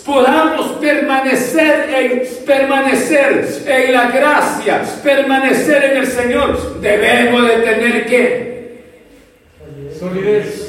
podamos 0.05 0.73
permanecer 0.79 1.91
en 1.91 2.23
permanecer 2.47 3.63
en 3.67 3.93
la 3.93 4.11
gracia, 4.11 4.83
permanecer 5.03 5.85
en 5.85 5.97
el 5.99 6.07
Señor, 6.07 6.81
debemos 6.81 7.47
de 7.47 7.57
tener 7.59 8.07
que 8.07 8.58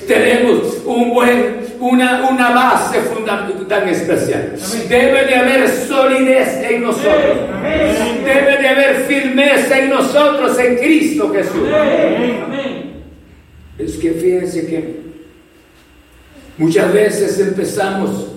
Tenemos 0.08 0.78
un 0.86 1.14
buen, 1.14 1.58
una, 1.80 2.30
una 2.30 2.50
base 2.52 3.02
fundamental 3.02 3.68
tan 3.68 3.88
especial. 3.88 4.56
Debe 4.88 5.26
de 5.26 5.36
haber 5.36 5.68
solidez 5.70 6.64
en 6.70 6.82
nosotros. 6.82 7.38
Debe 8.24 8.58
de 8.62 8.68
haber 8.68 8.96
firmeza 9.08 9.80
en 9.80 9.90
nosotros, 9.90 10.58
en 10.60 10.78
Cristo 10.78 11.32
Jesús. 11.34 11.70
Es 13.78 13.98
que 13.98 14.12
fíjense 14.12 14.68
que 14.68 15.10
Muchas 16.60 16.94
veces 16.94 17.40
empezamos, 17.40 18.28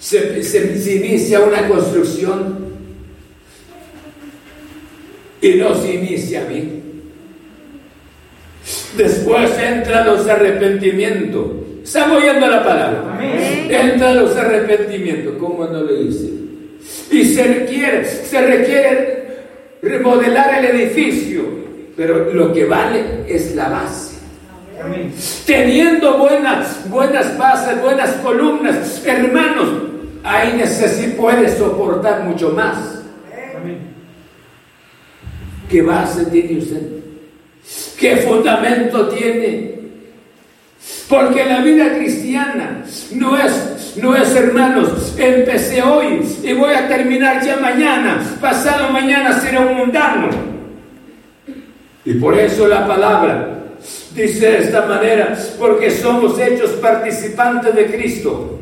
se, 0.00 0.40
inicia 0.96 1.40
una 1.40 1.68
construcción 1.68 2.72
y 5.42 5.54
no 5.56 5.74
se 5.74 5.94
inicia 5.94 6.44
bien. 6.46 6.81
Después 8.96 9.50
entran 9.58 10.06
los 10.06 10.26
arrepentimientos. 10.28 11.46
Estamos 11.82 12.22
oyendo 12.22 12.46
la 12.46 12.64
palabra. 12.64 13.18
Entran 13.68 14.16
los 14.16 14.36
arrepentimientos, 14.36 15.34
como 15.38 15.64
no 15.64 15.80
lo 15.80 15.94
dice. 15.94 16.30
Y 17.10 17.24
se 17.24 17.44
requiere, 17.44 18.04
se 18.04 18.40
requiere 18.40 19.22
remodelar 19.82 20.64
el 20.64 20.76
edificio, 20.76 21.42
pero 21.96 22.32
lo 22.32 22.52
que 22.52 22.64
vale 22.64 23.24
es 23.26 23.54
la 23.54 23.68
base. 23.68 24.12
Teniendo 25.46 26.18
buenas, 26.18 26.88
buenas 26.88 27.36
bases, 27.38 27.80
buenas 27.80 28.10
columnas, 28.16 29.02
hermanos, 29.04 29.68
ahí 30.24 30.54
necesita, 30.56 31.16
puede 31.16 31.56
soportar 31.56 32.24
mucho 32.24 32.50
más. 32.50 33.02
¿Qué 35.68 35.82
base 35.82 36.26
tiene 36.26 36.58
usted? 36.58 36.82
¿Qué 37.98 38.16
fundamento 38.16 39.08
tiene? 39.08 39.72
Porque 41.08 41.44
la 41.44 41.60
vida 41.60 41.94
cristiana 41.96 42.84
no 43.12 43.36
es, 43.36 43.96
no 43.96 44.16
es, 44.16 44.34
hermanos, 44.34 45.14
empecé 45.16 45.82
hoy 45.82 46.20
y 46.42 46.52
voy 46.54 46.74
a 46.74 46.88
terminar 46.88 47.44
ya 47.44 47.56
mañana, 47.56 48.22
pasado 48.40 48.90
mañana 48.90 49.40
será 49.40 49.60
un 49.60 49.76
mundano. 49.76 50.28
Y 52.04 52.14
por 52.14 52.36
eso 52.36 52.66
la 52.66 52.86
palabra 52.86 53.62
Dice 54.14 54.46
de 54.46 54.58
esta 54.58 54.84
manera, 54.86 55.36
porque 55.58 55.90
somos 55.90 56.38
hechos 56.38 56.70
participantes 56.72 57.74
de 57.74 57.86
Cristo, 57.86 58.58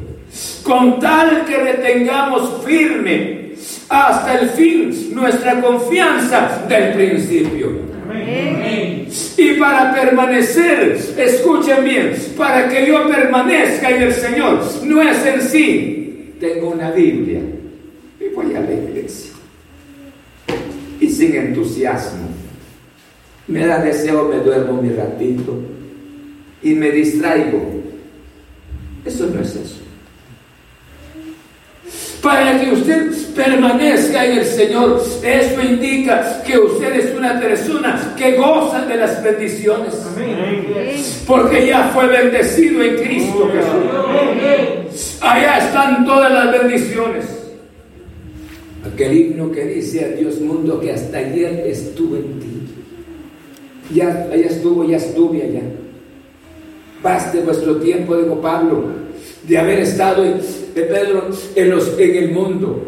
con 0.63 1.01
tal 1.01 1.45
que 1.45 1.57
retengamos 1.57 2.65
firme 2.65 3.53
hasta 3.89 4.39
el 4.39 4.51
fin 4.51 5.13
nuestra 5.13 5.61
confianza 5.61 6.65
del 6.69 6.93
principio. 6.95 7.91
Y 9.37 9.55
para 9.55 9.93
permanecer, 9.93 10.99
escuchen 11.17 11.85
bien, 11.85 12.13
para 12.37 12.69
que 12.69 12.87
yo 12.87 13.09
permanezca 13.09 13.91
en 13.91 14.03
el 14.03 14.13
Señor, 14.13 14.63
no 14.85 15.03
es 15.03 15.27
en 15.27 15.43
sí, 15.43 16.35
tengo 16.39 16.71
una 16.71 16.91
Biblia 16.93 17.41
y 18.21 18.29
voy 18.35 18.55
a 18.55 18.61
la 18.61 18.73
iglesia. 18.73 19.33
Y 21.01 21.09
sin 21.09 21.35
entusiasmo 21.35 22.29
me 23.49 23.67
da 23.67 23.83
deseo, 23.83 24.29
me 24.29 24.37
duermo 24.37 24.81
mi 24.81 24.91
ratito 24.91 25.59
y 26.63 26.75
me 26.75 26.91
distraigo. 26.91 27.81
Eso 29.05 29.27
no 29.27 29.41
es 29.41 29.57
eso. 29.57 29.80
Para 32.23 32.61
que 32.61 32.73
usted 32.73 33.11
permanezca 33.35 34.27
en 34.27 34.39
el 34.39 34.45
Señor, 34.45 35.03
eso 35.23 35.63
indica 35.63 36.43
que 36.47 36.59
usted 36.59 36.93
es 36.95 37.17
una 37.17 37.41
persona 37.41 38.15
que 38.17 38.37
goza 38.37 38.85
de 38.85 38.97
las 38.97 39.23
bendiciones. 39.23 39.95
Porque 41.27 41.67
ya 41.67 41.91
fue 41.95 42.07
bendecido 42.09 42.83
en 42.83 42.97
Cristo 42.97 43.51
Jesús. 43.53 45.19
Allá 45.23 45.59
están 45.59 46.05
todas 46.05 46.33
las 46.33 46.53
bendiciones. 46.61 47.25
Aquel 48.93 49.17
himno 49.17 49.51
que 49.51 49.65
dice 49.65 50.05
a 50.05 50.09
Dios 50.09 50.41
mundo 50.41 50.81
que 50.81 50.93
hasta 50.93 51.19
ayer 51.19 51.65
estuve 51.67 52.19
en 52.19 52.41
ti 52.41 52.51
ya, 53.95 54.29
allá 54.33 54.47
estuvo, 54.47 54.85
ya 54.85 54.97
estuve 54.97 55.43
allá. 55.43 55.63
Baste 57.03 57.41
vuestro 57.41 57.77
tiempo, 57.77 58.17
dijo 58.17 58.41
Pablo, 58.41 58.85
de 59.51 59.59
haber 59.59 59.81
estado 59.81 60.25
en, 60.25 60.41
Pedro 60.75 61.29
en, 61.57 61.71
los, 61.71 61.99
en 61.99 62.15
el 62.15 62.31
mundo. 62.31 62.87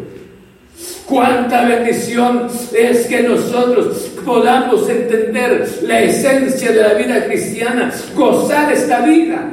Cuánta 1.05 1.65
bendición 1.65 2.47
es 2.73 3.05
que 3.05 3.21
nosotros 3.21 4.11
podamos 4.23 4.89
entender 4.89 5.67
la 5.81 5.99
esencia 5.99 6.71
de 6.71 6.81
la 6.81 6.93
vida 6.93 7.25
cristiana, 7.25 7.93
gozar 8.15 8.71
esta 8.71 9.01
vida. 9.01 9.51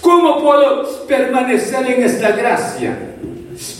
¿Cómo 0.00 0.42
puedo 0.42 1.06
permanecer 1.06 1.86
en 1.86 2.02
esta 2.02 2.32
gracia? 2.32 2.96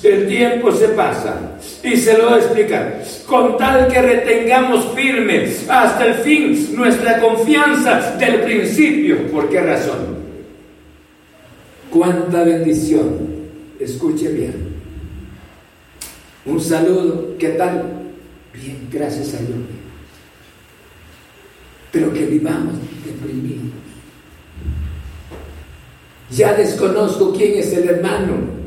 El 0.03 0.29
tiempo 0.29 0.70
se 0.72 0.88
pasa 0.88 1.57
y 1.83 1.96
se 1.96 2.18
lo 2.18 2.24
voy 2.27 2.35
a 2.35 2.42
explicar. 2.42 3.03
Con 3.27 3.57
tal 3.57 3.88
que 3.88 4.03
retengamos 4.03 4.92
firme 4.94 5.48
hasta 5.68 6.05
el 6.05 6.14
fin 6.16 6.77
nuestra 6.77 7.18
confianza 7.18 8.14
del 8.18 8.42
principio. 8.42 9.29
¿Por 9.33 9.48
qué 9.48 9.62
razón? 9.62 10.17
Cuánta 11.90 12.44
bendición. 12.44 13.18
Escuche 13.79 14.29
bien. 14.33 14.55
Un 16.44 16.61
saludo. 16.61 17.37
¿Qué 17.38 17.51
tal? 17.51 18.12
Bien, 18.53 18.88
gracias 18.90 19.35
a 19.35 19.38
Dios. 19.38 19.59
Pero 21.92 22.12
que 22.12 22.27
vivamos 22.27 22.74
deprimidos. 23.05 23.72
Ya 26.31 26.55
desconozco 26.55 27.33
quién 27.33 27.59
es 27.59 27.72
el 27.72 27.88
hermano 27.88 28.59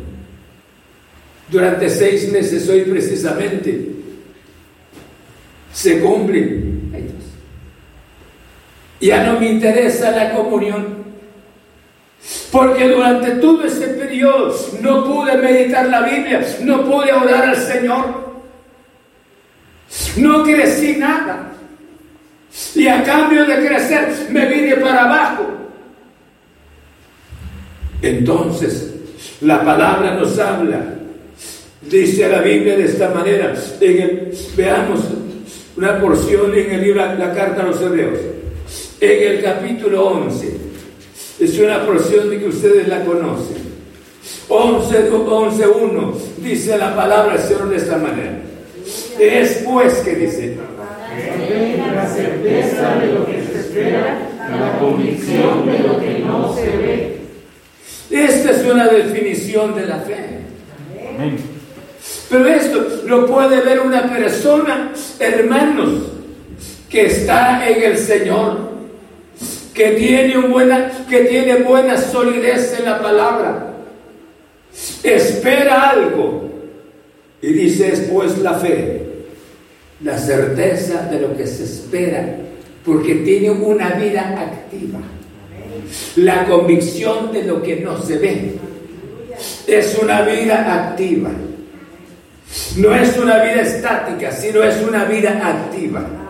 durante 1.51 1.89
seis 1.89 2.31
meses 2.31 2.67
hoy 2.69 2.81
precisamente 2.81 3.91
se 5.73 5.99
cumple. 5.99 6.71
Ya 9.01 9.25
no 9.25 9.39
me 9.39 9.49
interesa 9.49 10.11
la 10.11 10.33
comunión. 10.33 11.00
Porque 12.51 12.89
durante 12.89 13.31
todo 13.35 13.63
ese 13.63 13.87
periodo 13.87 14.53
no 14.81 15.05
pude 15.05 15.37
meditar 15.37 15.87
la 15.87 16.01
Biblia, 16.01 16.45
no 16.63 16.83
pude 16.83 17.13
orar 17.13 17.45
al 17.45 17.55
Señor. 17.55 18.31
No 20.17 20.43
crecí 20.43 20.97
nada. 20.97 21.51
Y 22.75 22.87
a 22.87 23.03
cambio 23.03 23.45
de 23.45 23.65
crecer 23.65 24.27
me 24.29 24.45
vine 24.47 24.75
para 24.75 25.05
abajo. 25.05 25.47
Entonces, 28.01 28.95
la 29.41 29.63
palabra 29.63 30.15
nos 30.15 30.37
habla. 30.37 30.95
Dice 31.81 32.27
la 32.27 32.41
Biblia 32.41 32.75
de 32.75 32.85
esta 32.85 33.09
manera. 33.09 33.53
veamos 34.57 34.99
una 35.77 35.99
porción 36.01 36.53
en 36.53 36.71
el 36.71 36.81
libro, 36.81 37.05
la 37.17 37.33
carta 37.33 37.61
a 37.61 37.67
los 37.67 37.81
hebreos. 37.81 38.19
En 38.99 39.33
el 39.33 39.41
capítulo 39.41 40.07
11. 40.07 40.70
Es 41.41 41.57
una 41.57 41.83
porción 41.87 42.29
de 42.29 42.37
que 42.37 42.45
ustedes 42.45 42.87
la 42.87 43.03
conocen. 43.03 43.57
11.1 44.47 46.13
dice 46.37 46.77
la 46.77 46.95
palabra 46.95 47.33
del 47.33 47.41
Señor 47.41 47.69
de 47.69 47.77
esta 47.77 47.97
manera. 47.97 48.41
Es 49.19 49.63
pues 49.65 49.93
que 49.95 50.15
dice. 50.17 50.57
La 51.95 52.07
certeza 52.07 52.95
de 52.95 53.07
lo 53.13 53.25
que 53.25 53.43
se 53.43 53.59
espera, 53.59 54.19
la 54.51 54.77
convicción 54.77 55.65
de 55.65 55.79
lo 55.79 55.99
que 55.99 56.19
no 56.19 56.53
se 56.53 56.77
ve. 56.77 57.17
Esta 58.11 58.51
es 58.51 58.65
una 58.71 58.87
definición 58.87 59.73
de 59.73 59.87
la 59.87 59.97
fe. 59.97 60.41
Pero 62.29 62.45
esto 62.45 63.01
lo 63.07 63.25
puede 63.25 63.61
ver 63.61 63.79
una 63.79 64.03
persona, 64.03 64.91
hermanos, 65.19 66.03
que 66.87 67.07
está 67.07 67.67
en 67.67 67.81
el 67.81 67.97
Señor, 67.97 68.70
que 69.73 69.91
tiene, 69.91 70.37
buena, 70.37 70.91
que 71.09 71.25
tiene 71.25 71.55
buena 71.57 71.97
solidez 71.97 72.77
en 72.77 72.85
la 72.85 73.01
palabra 73.01 73.71
espera 75.03 75.89
algo 75.89 76.49
y 77.41 77.53
dice 77.53 77.91
después 77.91 78.37
la 78.39 78.53
fe, 78.55 79.07
la 80.03 80.17
certeza 80.17 81.07
de 81.11 81.21
lo 81.21 81.35
que 81.35 81.47
se 81.47 81.63
espera, 81.63 82.35
porque 82.85 83.15
tiene 83.15 83.49
una 83.49 83.91
vida 83.91 84.35
activa, 84.37 84.99
la 86.17 86.45
convicción 86.45 87.31
de 87.31 87.43
lo 87.43 87.61
que 87.61 87.77
no 87.77 87.99
se 88.01 88.17
ve. 88.17 88.51
Es 89.65 89.97
una 90.01 90.21
vida 90.21 90.89
activa. 90.89 91.31
No 92.77 92.93
es 92.93 93.17
una 93.17 93.41
vida 93.41 93.61
estática, 93.61 94.31
sino 94.31 94.61
es 94.61 94.81
una 94.83 95.05
vida 95.05 95.41
activa. 95.43 96.20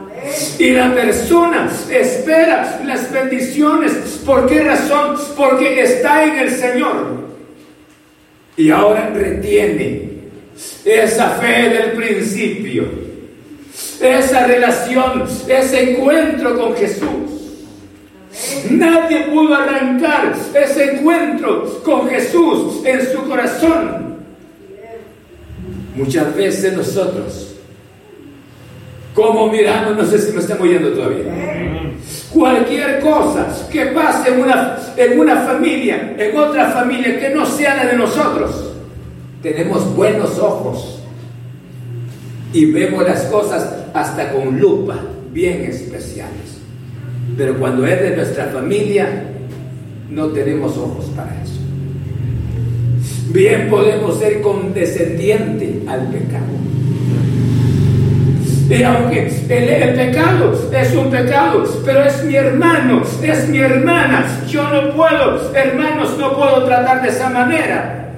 Y 0.60 0.72
la 0.72 0.94
persona 0.94 1.70
espera 1.89 2.82
las 2.86 3.12
bendiciones. 3.12 3.94
¿Por 4.26 4.48
qué 4.48 4.63
razón? 4.63 5.17
Porque 5.36 5.82
está 5.82 6.24
en 6.24 6.39
el 6.39 6.52
Señor 6.52 7.22
y 8.58 8.70
ahora 8.70 9.10
retiene 9.10 10.10
esa 10.86 11.30
fe 11.32 11.70
del 11.70 11.91
principio, 11.94 12.86
esa 14.00 14.46
relación, 14.46 15.26
ese 15.48 15.91
encuentro 15.91 16.58
con 16.58 16.76
Jesús. 16.76 17.08
Nadie 18.70 19.22
pudo 19.32 19.56
arrancar 19.56 20.34
ese 20.54 20.94
encuentro 20.94 21.82
con 21.84 22.10
Jesús 22.10 22.86
en 22.86 23.02
su 23.12 23.24
corazón. 23.28 24.17
Muchas 25.96 26.36
veces 26.36 26.74
nosotros, 26.74 27.50
como 29.13 29.52
miramos, 29.52 29.97
no 29.97 30.06
sé 30.06 30.19
si 30.19 30.32
me 30.32 30.39
están 30.39 30.62
oyendo 30.62 30.89
todavía. 30.91 31.26
Cualquier 32.32 33.02
cosa 33.02 33.47
que 33.69 33.88
pase 33.88 34.34
en 34.34 34.41
una, 34.41 34.78
en 34.95 35.19
una 35.19 35.36
familia, 35.41 36.15
en 36.17 36.38
otra 36.38 36.71
familia 36.71 37.19
que 37.19 37.30
no 37.30 37.45
sea 37.45 37.76
la 37.76 37.86
de 37.88 37.97
nosotros, 37.97 38.74
tenemos 39.41 39.93
buenos 39.95 40.39
ojos 40.39 41.02
y 42.54 42.71
vemos 42.71 43.04
las 43.04 43.24
cosas 43.24 43.76
hasta 43.93 44.32
con 44.32 44.60
lupa, 44.60 44.97
bien 45.32 45.63
especiales. 45.63 46.60
Pero 47.38 47.58
cuando 47.58 47.86
es 47.86 48.02
de 48.02 48.15
nuestra 48.15 48.45
familia, 48.45 49.26
no 50.10 50.28
tenemos 50.28 50.78
ojos 50.78 51.06
para 51.15 51.41
eso. 51.41 51.60
Bien 53.34 53.69
podemos 53.69 54.19
ser 54.19 54.41
condescendientes 54.41 55.88
al 55.88 56.08
pecado 56.08 56.62
y 58.71 58.84
aunque 58.84 59.27
el, 59.49 59.95
pecado 59.95 60.69
es 60.71 60.95
un 60.95 61.12
pecado, 61.12 61.63
pero 61.84 62.05
es 62.05 62.23
mi 62.23 62.36
hermano, 62.36 63.03
es 63.21 63.49
mi 63.49 63.57
hermana, 63.57 64.45
yo 64.47 64.63
no 64.69 64.95
puedo, 64.95 65.53
hermanos, 65.53 66.17
no 66.17 66.38
puedo 66.38 66.63
tratar 66.63 67.01
de 67.01 67.10
esa 67.10 67.29
manera. 67.29 68.13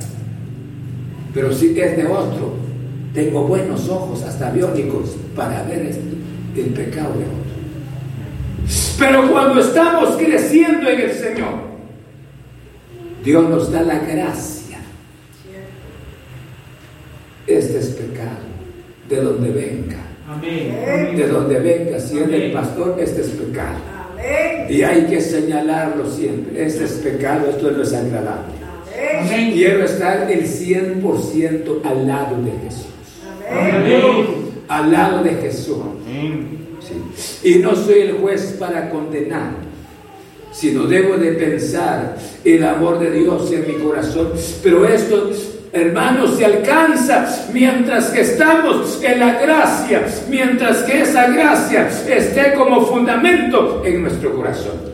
Pero 1.34 1.52
si 1.52 1.80
es 1.80 1.98
de 1.98 2.06
otro, 2.06 2.54
tengo 3.16 3.48
buenos 3.48 3.90
ojos, 3.90 4.22
hasta 4.22 4.52
biónicos, 4.52 5.16
para 5.36 5.64
ver 5.64 5.92
el 6.56 6.66
pecado 6.66 7.14
de 7.14 7.26
otro. 7.26 7.44
Pero 9.00 9.32
cuando 9.32 9.60
estamos 9.60 10.18
creciendo 10.18 10.88
en 10.88 11.02
el 11.02 11.12
Señor, 11.14 11.64
Dios 13.24 13.50
nos 13.50 13.72
da 13.72 13.82
la 13.82 13.98
gracia. 13.98 14.78
Este 17.48 17.80
es 17.80 17.88
pecado, 17.88 18.38
de 19.10 19.16
donde 19.16 19.50
venga 19.50 20.13
de 20.42 21.28
donde 21.28 21.60
venga, 21.60 22.00
si 22.00 22.20
es 22.20 22.30
del 22.30 22.52
pastor, 22.52 22.96
este 23.00 23.22
es 23.22 23.28
pecado. 23.30 23.78
Y 24.70 24.82
hay 24.82 25.06
que 25.06 25.20
señalarlo 25.20 26.10
siempre. 26.10 26.66
Este 26.66 26.86
es 26.86 26.92
pecado, 26.94 27.50
esto 27.50 27.72
no 27.72 27.84
es 27.84 27.94
agradable. 27.94 28.54
Quiero 29.54 29.84
estar 29.84 30.32
el 30.32 30.44
100% 30.44 31.82
al 31.84 32.08
lado 32.08 32.38
de 32.42 32.52
Jesús. 32.64 32.88
Al 34.68 34.92
lado 34.92 35.24
de 35.24 35.32
Jesús. 35.32 35.78
Y 37.44 37.56
no 37.56 37.76
soy 37.76 38.02
el 38.02 38.14
juez 38.14 38.56
para 38.60 38.90
condenar, 38.90 39.52
sino 40.52 40.84
debo 40.84 41.18
de 41.18 41.34
pensar 41.34 42.16
el 42.44 42.64
amor 42.64 43.00
de 43.00 43.12
Dios 43.12 43.52
en 43.52 43.68
mi 43.68 43.74
corazón. 43.84 44.32
Pero 44.62 44.86
esto 44.86 45.30
hermanos, 45.74 46.38
se 46.38 46.46
alcanza 46.46 47.48
mientras 47.52 48.12
que 48.12 48.22
estamos 48.22 49.04
en 49.04 49.20
la 49.20 49.42
gracia, 49.42 50.06
mientras 50.30 50.84
que 50.84 51.02
esa 51.02 51.28
gracia 51.32 51.90
esté 52.08 52.54
como 52.54 52.86
fundamento 52.86 53.82
en 53.84 54.04
nuestro 54.04 54.36
corazón. 54.36 54.94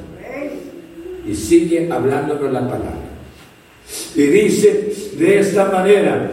Y 1.28 1.36
sigue 1.36 1.92
hablándonos 1.92 2.52
la 2.52 2.62
palabra. 2.62 3.10
Y 4.16 4.22
dice 4.24 4.94
de 5.18 5.40
esta 5.40 5.66
manera, 5.66 6.32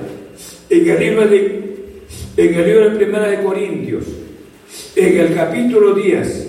en 0.70 0.90
el 0.90 0.98
libro 1.00 1.26
de, 1.26 1.92
en 2.36 2.54
el 2.54 2.66
libro 2.66 2.90
de 2.90 2.96
Primera 2.96 3.28
de 3.28 3.42
Corintios, 3.42 4.04
en 4.94 5.20
el 5.20 5.34
capítulo 5.34 5.92
10, 5.92 6.48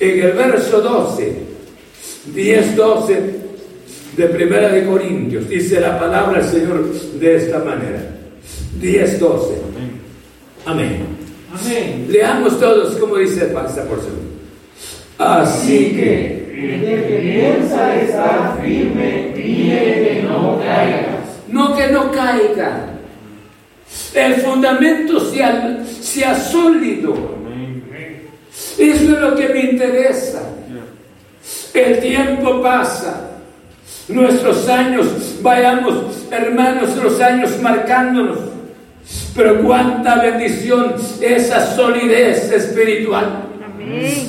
en 0.00 0.22
el 0.22 0.32
verso 0.32 0.80
12, 0.80 1.36
10, 2.34 2.76
12, 2.76 3.41
de 4.16 4.26
Primera 4.26 4.68
de 4.68 4.84
Corintios. 4.84 5.48
Dice 5.48 5.80
la 5.80 5.98
palabra 5.98 6.40
del 6.40 6.48
Señor 6.48 6.92
de 6.92 7.36
esta 7.36 7.58
manera. 7.58 8.02
10, 8.80 9.20
12. 9.20 9.54
Amén. 10.66 11.06
Amén. 11.52 12.06
Leamos 12.08 12.58
todos 12.58 12.96
como 12.96 13.16
dice 13.16 13.44
esta 13.46 13.84
porción. 13.84 14.32
Así 15.18 15.92
que 15.92 16.42
el 16.52 16.80
que 16.80 17.18
piensa 17.20 18.00
estar 18.00 18.60
firme, 18.62 19.32
pide 19.34 19.78
que 19.78 20.22
no 20.22 20.58
caiga. 20.58 21.18
No 21.48 21.76
que 21.76 21.86
no 21.88 22.10
caiga. 22.12 22.88
El 24.14 24.34
fundamento 24.36 25.20
sea, 25.20 25.84
sea 25.84 26.38
sólido. 26.38 27.14
Eso 28.78 28.78
es 28.78 29.20
lo 29.20 29.34
que 29.34 29.48
me 29.48 29.60
interesa. 29.70 30.42
El 31.74 32.00
tiempo 32.00 32.62
pasa 32.62 33.31
nuestros 34.08 34.68
años, 34.68 35.06
vayamos 35.42 36.26
hermanos, 36.30 36.96
los 36.96 37.20
años 37.20 37.50
marcándonos. 37.60 38.38
Pero 39.34 39.62
cuánta 39.62 40.16
bendición 40.16 40.94
esa 41.20 41.74
solidez 41.74 42.50
espiritual. 42.52 43.44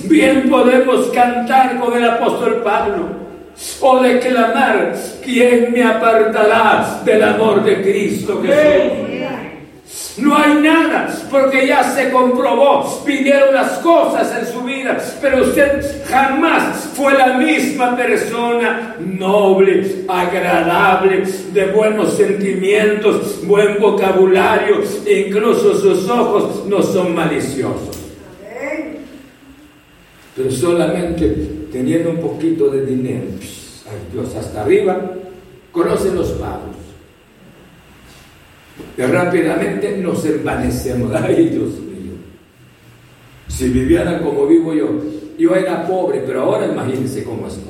Bien 0.06 0.50
podemos 0.50 1.08
cantar 1.08 1.80
con 1.80 1.96
el 1.96 2.06
apóstol 2.10 2.62
Pablo 2.64 3.24
o 3.82 4.02
declamar, 4.02 4.96
¿quién 5.24 5.72
me 5.72 5.84
apartará 5.84 7.02
del 7.06 7.24
amor 7.24 7.64
de 7.64 7.82
Cristo 7.82 8.42
Jesús? 8.42 9.13
No 10.18 10.38
hay 10.38 10.62
nada, 10.62 11.12
porque 11.32 11.66
ya 11.66 11.84
se 11.84 12.12
comprobó, 12.12 13.04
vinieron 13.04 13.52
las 13.52 13.80
cosas 13.80 14.32
en 14.40 14.54
su 14.54 14.62
vida, 14.62 14.96
pero 15.20 15.42
usted 15.42 16.06
jamás 16.08 16.92
fue 16.94 17.14
la 17.14 17.38
misma 17.40 17.96
persona 17.98 18.96
noble, 19.00 20.06
agradable, 20.08 21.24
de 21.52 21.66
buenos 21.72 22.14
sentimientos, 22.14 23.40
buen 23.48 23.80
vocabulario, 23.80 24.84
incluso 25.08 25.80
sus 25.80 26.08
ojos 26.08 26.64
no 26.68 26.84
son 26.84 27.16
maliciosos. 27.16 27.98
Pero 30.36 30.52
solamente 30.52 31.68
teniendo 31.72 32.12
un 32.12 32.18
poquito 32.18 32.70
de 32.70 32.86
dinero, 32.86 33.26
ay 33.88 34.14
Dios, 34.14 34.36
hasta 34.36 34.62
arriba, 34.62 35.02
conocen 35.72 36.16
los 36.16 36.30
pagos 36.34 36.83
rápidamente 38.98 39.98
nos 39.98 40.26
envanecemos. 40.26 41.12
Ay, 41.22 41.50
Dios 41.50 41.70
mío. 41.80 42.14
Si 43.48 43.70
vivieran 43.70 44.24
como 44.24 44.48
vivo 44.48 44.74
yo, 44.74 44.90
yo 45.38 45.56
era 45.56 45.86
pobre, 45.86 46.24
pero 46.26 46.42
ahora 46.42 46.68
imagínense 46.68 47.24
cómo 47.24 47.48
estoy. 47.48 47.64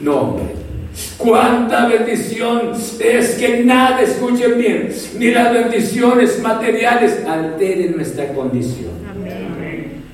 No, 0.00 0.20
hombre. 0.20 0.66
Cuánta 1.18 1.86
bendición 1.88 2.72
es 3.00 3.34
que 3.34 3.64
nada, 3.64 4.00
escuchen 4.02 4.58
bien, 4.58 4.90
ni 5.18 5.30
las 5.30 5.52
bendiciones 5.52 6.40
materiales 6.42 7.24
alteren 7.26 7.96
nuestra 7.96 8.28
condición. 8.32 8.92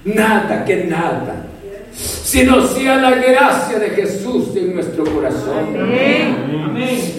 Nada, 0.05 0.65
que 0.65 0.85
nada. 0.85 1.47
Sino 1.95 2.67
sea 2.67 2.97
la 2.97 3.11
gracia 3.13 3.79
de 3.79 3.91
Jesús 3.91 4.49
en 4.57 4.75
nuestro 4.75 5.05
corazón. 5.05 5.75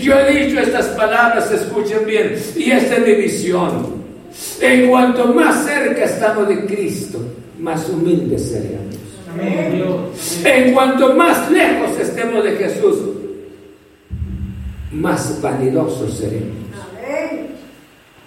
Yo 0.01 0.19
he 0.19 0.45
dicho 0.45 0.59
estas 0.59 0.88
palabras, 0.88 1.51
escuchen 1.51 2.05
bien, 2.05 2.36
y 2.55 2.71
esta 2.71 2.95
es 2.95 3.07
mi 3.07 3.13
visión. 3.13 4.03
En 4.59 4.89
cuanto 4.89 5.28
más 5.28 5.65
cerca 5.65 6.05
estamos 6.05 6.47
de 6.47 6.65
Cristo, 6.65 7.19
más 7.59 7.88
humildes 7.89 8.49
seremos. 8.49 8.95
En 10.43 10.74
cuanto 10.74 11.13
más 11.15 11.49
lejos 11.51 11.99
estemos 11.99 12.43
de 12.43 12.51
Jesús, 12.51 12.97
más 14.91 15.39
vanidosos 15.41 16.17
seremos. 16.17 16.57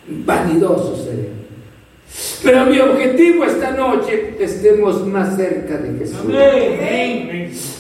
Vanidosos 0.09 1.05
seremos. 1.05 1.46
Pero 2.43 2.67
mi 2.67 2.79
objetivo 2.79 3.45
esta 3.45 3.73
noche 3.73 4.35
estemos 4.39 5.07
más 5.07 5.37
cerca 5.37 5.77
de 5.79 5.99
Jesús. 5.99 6.21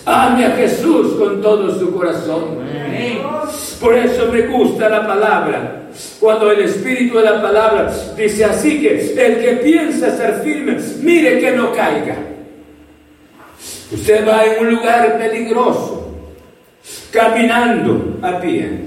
Ame 0.04 0.46
a 0.46 0.50
Jesús 0.50 1.14
con 1.18 1.40
todo 1.40 1.78
su 1.78 1.94
corazón. 1.94 2.58
Por 3.80 3.96
eso 3.96 4.30
me 4.32 4.42
gusta 4.46 4.88
la 4.88 5.06
palabra. 5.06 5.82
Cuando 6.20 6.50
el 6.50 6.60
espíritu 6.60 7.16
de 7.18 7.24
la 7.24 7.40
palabra 7.40 7.92
dice 8.16 8.44
así 8.44 8.80
que 8.80 9.14
el 9.14 9.40
que 9.40 9.60
piensa 9.62 10.14
ser 10.16 10.42
firme, 10.42 10.76
mire 11.00 11.38
que 11.38 11.52
no 11.52 11.72
caiga. 11.72 12.16
Usted 13.92 14.26
va 14.26 14.44
en 14.44 14.66
un 14.66 14.74
lugar 14.74 15.16
peligroso, 15.16 16.12
caminando 17.10 18.18
a 18.20 18.40
pie. 18.40 18.80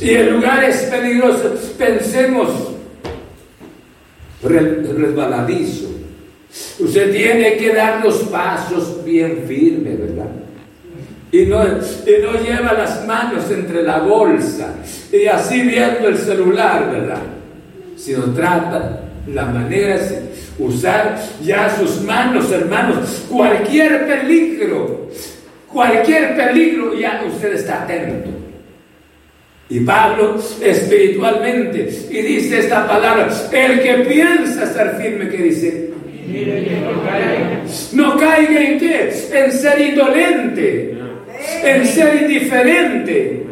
Y 0.00 0.10
el 0.10 0.34
lugar 0.34 0.64
es 0.64 0.82
peligroso. 0.82 1.54
Pensemos 1.78 2.75
resbaladizo. 4.48 5.90
Usted 6.78 7.12
tiene 7.12 7.56
que 7.56 7.74
dar 7.74 8.04
los 8.04 8.16
pasos 8.24 9.04
bien 9.04 9.44
firmes, 9.46 9.98
¿verdad? 9.98 10.30
Y 11.32 11.46
no, 11.46 11.62
y 11.64 12.22
no 12.22 12.40
lleva 12.40 12.72
las 12.72 13.04
manos 13.06 13.50
entre 13.50 13.82
la 13.82 13.98
bolsa 13.98 14.74
y 15.12 15.26
así 15.26 15.62
viendo 15.62 16.08
el 16.08 16.16
celular, 16.18 16.90
¿verdad? 16.90 17.22
Sino 17.96 18.32
trata 18.32 19.02
la 19.26 19.46
manera 19.46 19.98
de 19.98 20.22
usar 20.58 21.20
ya 21.42 21.68
sus 21.76 22.02
manos, 22.02 22.50
hermanos. 22.52 23.24
Cualquier 23.28 24.06
peligro, 24.06 25.10
cualquier 25.72 26.36
peligro, 26.36 26.94
ya 26.98 27.22
usted 27.26 27.54
está 27.54 27.82
atento. 27.82 28.35
Y 29.68 29.80
Pablo 29.80 30.36
espiritualmente, 30.62 31.88
y 32.08 32.22
dice 32.22 32.60
esta 32.60 32.86
palabra, 32.86 33.28
el 33.52 33.82
que 33.82 33.94
piensa 34.08 34.64
ser 34.72 34.96
firme, 34.96 35.28
que 35.28 35.36
dice, 35.38 35.90
no 37.92 38.16
caiga 38.16 38.60
en 38.60 38.78
qué, 38.78 39.10
en 39.32 39.52
ser 39.52 39.80
indolente, 39.80 40.96
en 41.64 41.84
ser 41.84 42.22
indiferente, 42.22 43.42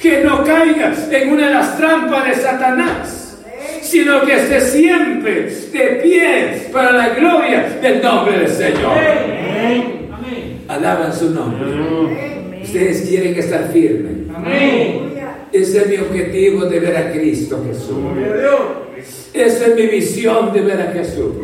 que 0.00 0.24
no 0.24 0.42
caiga 0.42 0.92
en 1.12 1.30
una 1.30 1.46
de 1.46 1.54
las 1.54 1.76
trampas 1.78 2.26
de 2.26 2.34
Satanás, 2.42 3.38
sino 3.82 4.22
que 4.22 4.34
esté 4.34 4.60
siempre 4.62 5.44
de 5.44 6.00
pie 6.02 6.68
para 6.72 6.90
la 6.90 7.08
gloria 7.10 7.68
del 7.80 8.02
nombre 8.02 8.38
del 8.40 8.48
Señor. 8.48 8.98
Alaban 10.66 11.12
su 11.12 11.30
nombre. 11.30 12.62
Ustedes 12.62 13.02
quieren 13.02 13.36
estar 13.36 13.70
firmes. 13.72 15.11
Ese 15.52 15.82
es 15.82 15.86
mi 15.86 15.96
objetivo 15.98 16.64
de 16.64 16.80
ver 16.80 16.96
a 16.96 17.12
Cristo 17.12 17.62
Jesús. 17.66 17.96
Esa 19.34 19.66
es 19.66 19.74
mi 19.74 19.86
visión 19.86 20.52
de 20.52 20.60
ver 20.62 20.80
a 20.80 20.92
Jesús. 20.92 21.34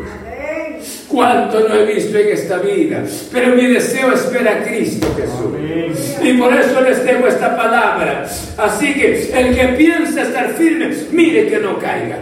Cuánto 1.07 1.67
no 1.67 1.75
he 1.75 1.85
visto 1.85 2.17
en 2.17 2.27
esta 2.29 2.59
vida, 2.59 3.03
pero 3.31 3.55
mi 3.55 3.65
deseo 3.65 4.13
es 4.13 4.31
ver 4.31 4.47
a 4.47 4.63
Cristo 4.63 5.07
Jesús. 5.15 6.17
Y 6.23 6.33
por 6.33 6.53
eso 6.53 6.81
les 6.81 7.03
tengo 7.03 7.27
esta 7.27 7.55
palabra. 7.55 8.27
Así 8.57 8.93
que 8.93 9.31
el 9.33 9.55
que 9.55 9.67
piensa 9.77 10.23
estar 10.23 10.53
firme, 10.53 10.91
mire 11.11 11.47
que 11.47 11.59
no 11.59 11.79
caiga. 11.79 12.19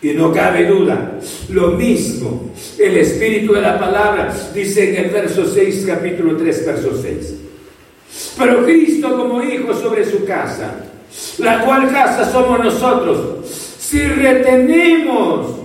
Y 0.00 0.10
no 0.14 0.32
cabe 0.32 0.66
duda, 0.66 1.18
lo 1.50 1.72
mismo 1.72 2.52
el 2.78 2.96
espíritu 2.96 3.52
de 3.52 3.60
la 3.60 3.78
palabra 3.78 4.34
dice 4.52 4.90
en 4.90 5.04
el 5.04 5.10
verso 5.10 5.46
6, 5.46 5.84
capítulo 5.86 6.36
3, 6.36 6.66
verso 6.66 7.00
6. 7.00 7.34
Pero 8.38 8.64
Cristo 8.64 9.16
como 9.16 9.42
hijo 9.42 9.74
sobre 9.74 10.04
su 10.04 10.24
casa, 10.24 10.74
la 11.38 11.64
cual 11.64 11.90
casa 11.92 12.30
somos 12.30 12.58
nosotros, 12.58 13.46
si 13.78 14.00
retenemos 14.00 15.56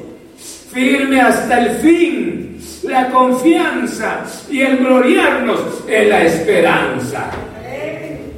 firme 0.72 1.22
hasta 1.22 1.66
el 1.66 1.78
fin 1.78 2.48
la 2.84 3.10
confianza 3.10 4.24
y 4.50 4.62
el 4.62 4.78
gloriarnos 4.78 5.60
en 5.88 6.10
la 6.10 6.24
esperanza. 6.24 7.32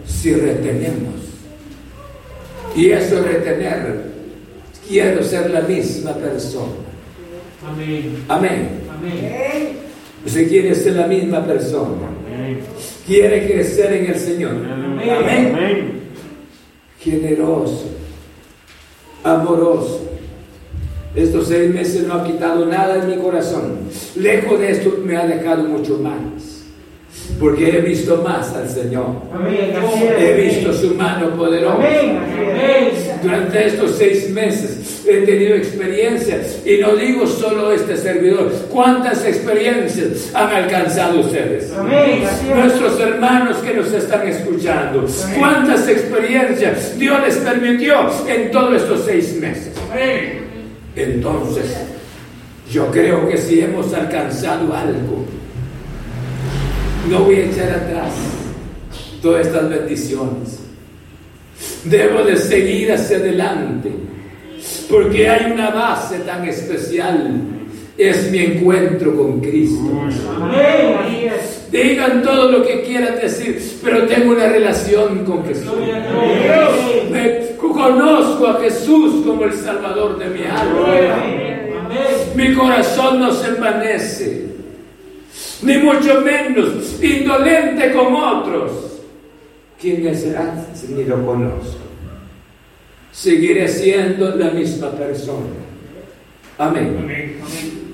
Si 0.05 0.33
retenemos. 0.33 1.15
Y 2.75 2.89
eso 2.91 3.21
retener, 3.21 4.09
quiero 4.87 5.23
ser 5.23 5.49
la 5.51 5.61
misma 5.61 6.13
persona. 6.13 6.73
Amén. 7.67 8.23
Amén. 8.27 8.69
Amén. 8.97 9.79
Usted 10.25 10.49
quiere 10.49 10.75
ser 10.75 10.93
la 10.93 11.07
misma 11.07 11.45
persona. 11.45 12.07
Quiere 13.05 13.47
crecer 13.47 13.93
en 13.93 14.05
el 14.11 14.19
Señor. 14.19 14.51
Amén. 14.51 16.01
Generoso. 16.99 17.89
Amoroso. 19.23 20.09
Estos 21.15 21.47
seis 21.47 21.73
meses 21.73 22.05
no 22.07 22.13
ha 22.13 22.23
quitado 22.23 22.65
nada 22.65 23.03
en 23.03 23.09
mi 23.09 23.17
corazón. 23.17 23.79
Lejos 24.15 24.59
de 24.59 24.71
esto 24.71 24.99
me 25.03 25.17
ha 25.17 25.25
dejado 25.25 25.63
mucho 25.63 25.97
más. 25.97 26.58
Porque 27.39 27.69
he 27.69 27.81
visto 27.81 28.21
más 28.21 28.53
al 28.53 28.69
Señor. 28.69 29.23
Amén. 29.33 29.73
He 30.17 30.33
visto 30.33 30.73
su 30.73 30.95
mano 30.95 31.29
poderosa. 31.35 31.75
Amén. 31.75 32.19
Durante 33.21 33.67
estos 33.67 33.95
seis 33.97 34.29
meses 34.29 35.03
he 35.07 35.21
tenido 35.25 35.55
experiencias 35.55 36.59
y 36.65 36.77
no 36.77 36.95
digo 36.95 37.25
solo 37.25 37.71
este 37.71 37.97
servidor. 37.97 38.51
¿Cuántas 38.69 39.25
experiencias 39.25 40.31
han 40.33 40.49
alcanzado 40.49 41.21
ustedes? 41.21 41.71
Nuestros 42.55 42.99
hermanos 42.99 43.57
que 43.57 43.73
nos 43.73 43.91
están 43.91 44.27
escuchando. 44.27 45.05
¿Cuántas 45.37 45.87
experiencias 45.87 46.97
Dios 46.97 47.19
les 47.25 47.37
permitió 47.37 48.09
en 48.27 48.51
todos 48.51 48.81
estos 48.81 49.05
seis 49.05 49.35
meses? 49.39 49.73
Entonces, 50.95 51.77
yo 52.71 52.91
creo 52.91 53.27
que 53.27 53.37
si 53.37 53.61
hemos 53.61 53.93
alcanzado 53.93 54.73
algo, 54.73 55.25
no 57.09 57.19
voy 57.25 57.35
a 57.35 57.45
echar 57.45 57.69
atrás 57.71 58.13
todas 59.21 59.47
estas 59.47 59.69
bendiciones. 59.69 60.59
Debo 61.83 62.23
de 62.23 62.37
seguir 62.37 62.91
hacia 62.91 63.17
adelante, 63.17 63.91
porque 64.89 65.29
hay 65.29 65.51
una 65.51 65.71
base 65.71 66.19
tan 66.19 66.47
especial. 66.47 67.41
Es 67.97 68.31
mi 68.31 68.39
encuentro 68.39 69.13
con 69.17 69.41
Cristo. 69.41 69.91
Amén. 70.41 71.33
Digan 71.69 72.23
todo 72.23 72.49
lo 72.49 72.65
que 72.65 72.81
quieran 72.81 73.15
decir, 73.21 73.61
pero 73.83 74.07
tengo 74.07 74.31
una 74.31 74.47
relación 74.47 75.25
con 75.25 75.45
Jesús. 75.45 75.73
Me 77.11 77.57
conozco 77.57 78.47
a 78.47 78.59
Jesús 78.61 79.25
como 79.25 79.43
el 79.43 79.53
Salvador 79.53 80.17
de 80.17 80.25
mi 80.29 80.45
alma. 80.45 81.23
Mi 82.35 82.53
corazón 82.53 83.19
no 83.19 83.33
se 83.33 83.49
envanece, 83.49 84.48
ni 85.61 85.77
mucho 85.77 86.21
menos 86.21 87.01
indolente 87.01 87.91
con 87.91 88.13
otros. 88.13 88.71
¿Quién 89.79 90.05
es 90.07 90.25
antes? 90.35 90.89
Ni 90.89 91.03
lo 91.05 91.25
conozco. 91.25 91.79
Seguiré 93.11 93.67
siendo 93.67 94.35
la 94.35 94.51
misma 94.51 94.91
persona. 94.91 95.47
Amén. 96.57 97.37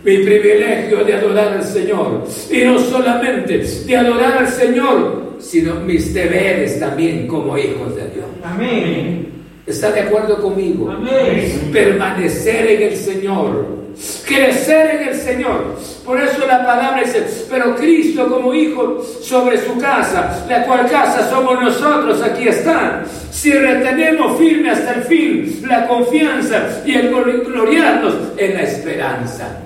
Mi 0.03 0.17
privilegio 0.17 1.03
de 1.03 1.13
adorar 1.13 1.53
al 1.53 1.63
Señor. 1.63 2.25
Y 2.51 2.63
no 2.63 2.79
solamente 2.79 3.59
de 3.59 3.95
adorar 3.95 4.39
al 4.39 4.47
Señor, 4.47 5.35
sino 5.39 5.75
mis 5.75 6.13
deberes 6.13 6.79
también 6.79 7.27
como 7.27 7.57
hijos 7.57 7.95
de 7.95 8.09
Dios. 8.09 8.25
Amén. 8.43 9.27
¿Está 9.65 9.91
de 9.91 10.01
acuerdo 10.01 10.41
conmigo? 10.41 10.91
Amén. 10.91 11.69
Permanecer 11.71 12.67
en 12.67 12.81
el 12.83 12.95
Señor. 12.95 13.84
Crecer 14.25 15.01
en 15.01 15.07
el 15.09 15.15
Señor. 15.15 15.77
Por 16.05 16.19
eso 16.19 16.45
la 16.45 16.65
palabra 16.65 17.01
dice, 17.03 17.25
pero 17.49 17.75
Cristo 17.75 18.27
como 18.27 18.53
hijo 18.53 19.01
sobre 19.21 19.57
su 19.57 19.77
casa, 19.77 20.45
la 20.49 20.65
cual 20.65 20.89
casa 20.89 21.29
somos 21.29 21.61
nosotros, 21.61 22.21
aquí 22.21 22.47
están. 22.47 23.03
Si 23.31 23.51
retenemos 23.51 24.37
firme 24.37 24.69
hasta 24.69 24.95
el 24.95 25.03
fin 25.03 25.63
la 25.67 25.87
confianza 25.87 26.81
y 26.85 26.95
el 26.95 27.09
gloriarnos 27.09 28.13
en 28.37 28.53
la 28.53 28.61
esperanza. 28.61 29.59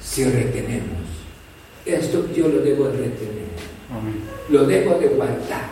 Si 0.00 0.24
retenemos. 0.24 1.02
Esto 1.84 2.26
yo 2.34 2.48
lo 2.48 2.60
debo 2.60 2.84
de 2.86 2.98
retener. 2.98 3.42
Lo 4.48 4.64
debo 4.64 4.94
de 4.94 5.08
guardar. 5.08 5.66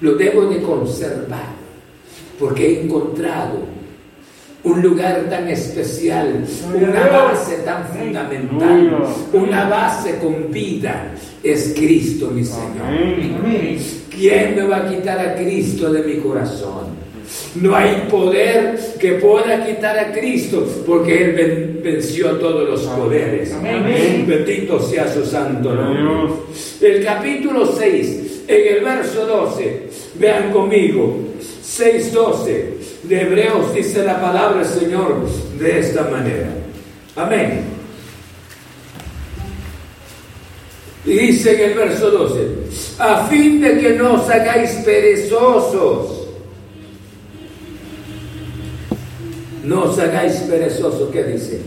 Lo 0.00 0.14
debo 0.14 0.46
de 0.46 0.62
conservar 0.62 1.60
porque 2.40 2.66
he 2.66 2.82
encontrado 2.84 3.58
un 4.62 4.82
lugar 4.82 5.26
tan 5.30 5.48
especial, 5.48 6.44
una 6.74 7.06
base 7.06 7.56
tan 7.64 7.86
fundamental, 7.88 9.06
una 9.32 9.68
base 9.68 10.18
con 10.18 10.50
vida, 10.50 11.12
es 11.42 11.72
Cristo 11.74 12.30
mi 12.30 12.44
Señor. 12.44 13.78
¿Quién 14.10 14.56
me 14.56 14.64
va 14.64 14.78
a 14.78 14.88
quitar 14.88 15.18
a 15.18 15.34
Cristo 15.34 15.90
de 15.92 16.02
mi 16.02 16.16
corazón? 16.16 17.00
No 17.54 17.74
hay 17.76 18.06
poder 18.10 18.78
que 18.98 19.12
pueda 19.12 19.64
quitar 19.64 19.98
a 19.98 20.12
Cristo 20.12 20.66
porque 20.84 21.24
Él 21.24 21.80
venció 21.82 22.32
todos 22.32 22.68
los 22.68 22.82
poderes. 22.82 23.54
Bendito 23.62 24.80
sea 24.80 25.12
su 25.12 25.24
santo 25.24 25.74
nombre. 25.74 26.34
El 26.80 27.04
capítulo 27.04 27.64
6, 27.66 28.42
en 28.46 28.76
el 28.76 28.84
verso 28.84 29.26
12, 29.26 29.82
vean 30.18 30.50
conmigo, 30.50 31.16
6.12 31.64 32.79
de 33.02 33.22
Hebreos 33.22 33.74
dice 33.74 34.04
la 34.04 34.20
palabra 34.20 34.58
del 34.58 34.66
Señor 34.66 35.26
de 35.58 35.80
esta 35.80 36.04
manera. 36.04 36.50
Amén. 37.16 37.64
Y 41.04 41.12
dice 41.12 41.54
en 41.54 41.70
el 41.70 41.78
verso 41.78 42.10
12, 42.10 42.48
a 42.98 43.26
fin 43.26 43.60
de 43.60 43.78
que 43.78 43.90
no 43.94 44.14
os 44.14 44.28
hagáis 44.28 44.70
perezosos. 44.84 46.28
No 49.64 49.84
os 49.84 49.98
hagáis 49.98 50.34
perezosos, 50.40 51.10
¿qué 51.10 51.24
dice? 51.24 51.60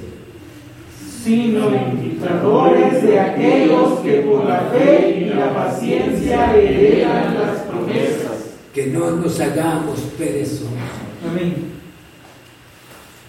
Sino 1.23 1.73
indicadores 1.73 3.01
de 3.01 3.19
aquellos 3.19 3.99
que 4.01 4.13
por 4.21 4.45
la 4.45 4.71
fe 4.71 5.19
y 5.21 5.25
la 5.34 5.53
paciencia 5.53 6.55
heredan 6.55 7.36
las 7.39 7.59
promesas 7.61 8.34
que 8.73 8.88
no 8.88 9.11
nos 9.11 9.39
hagamos 9.39 9.99
perezosos. 10.17 11.03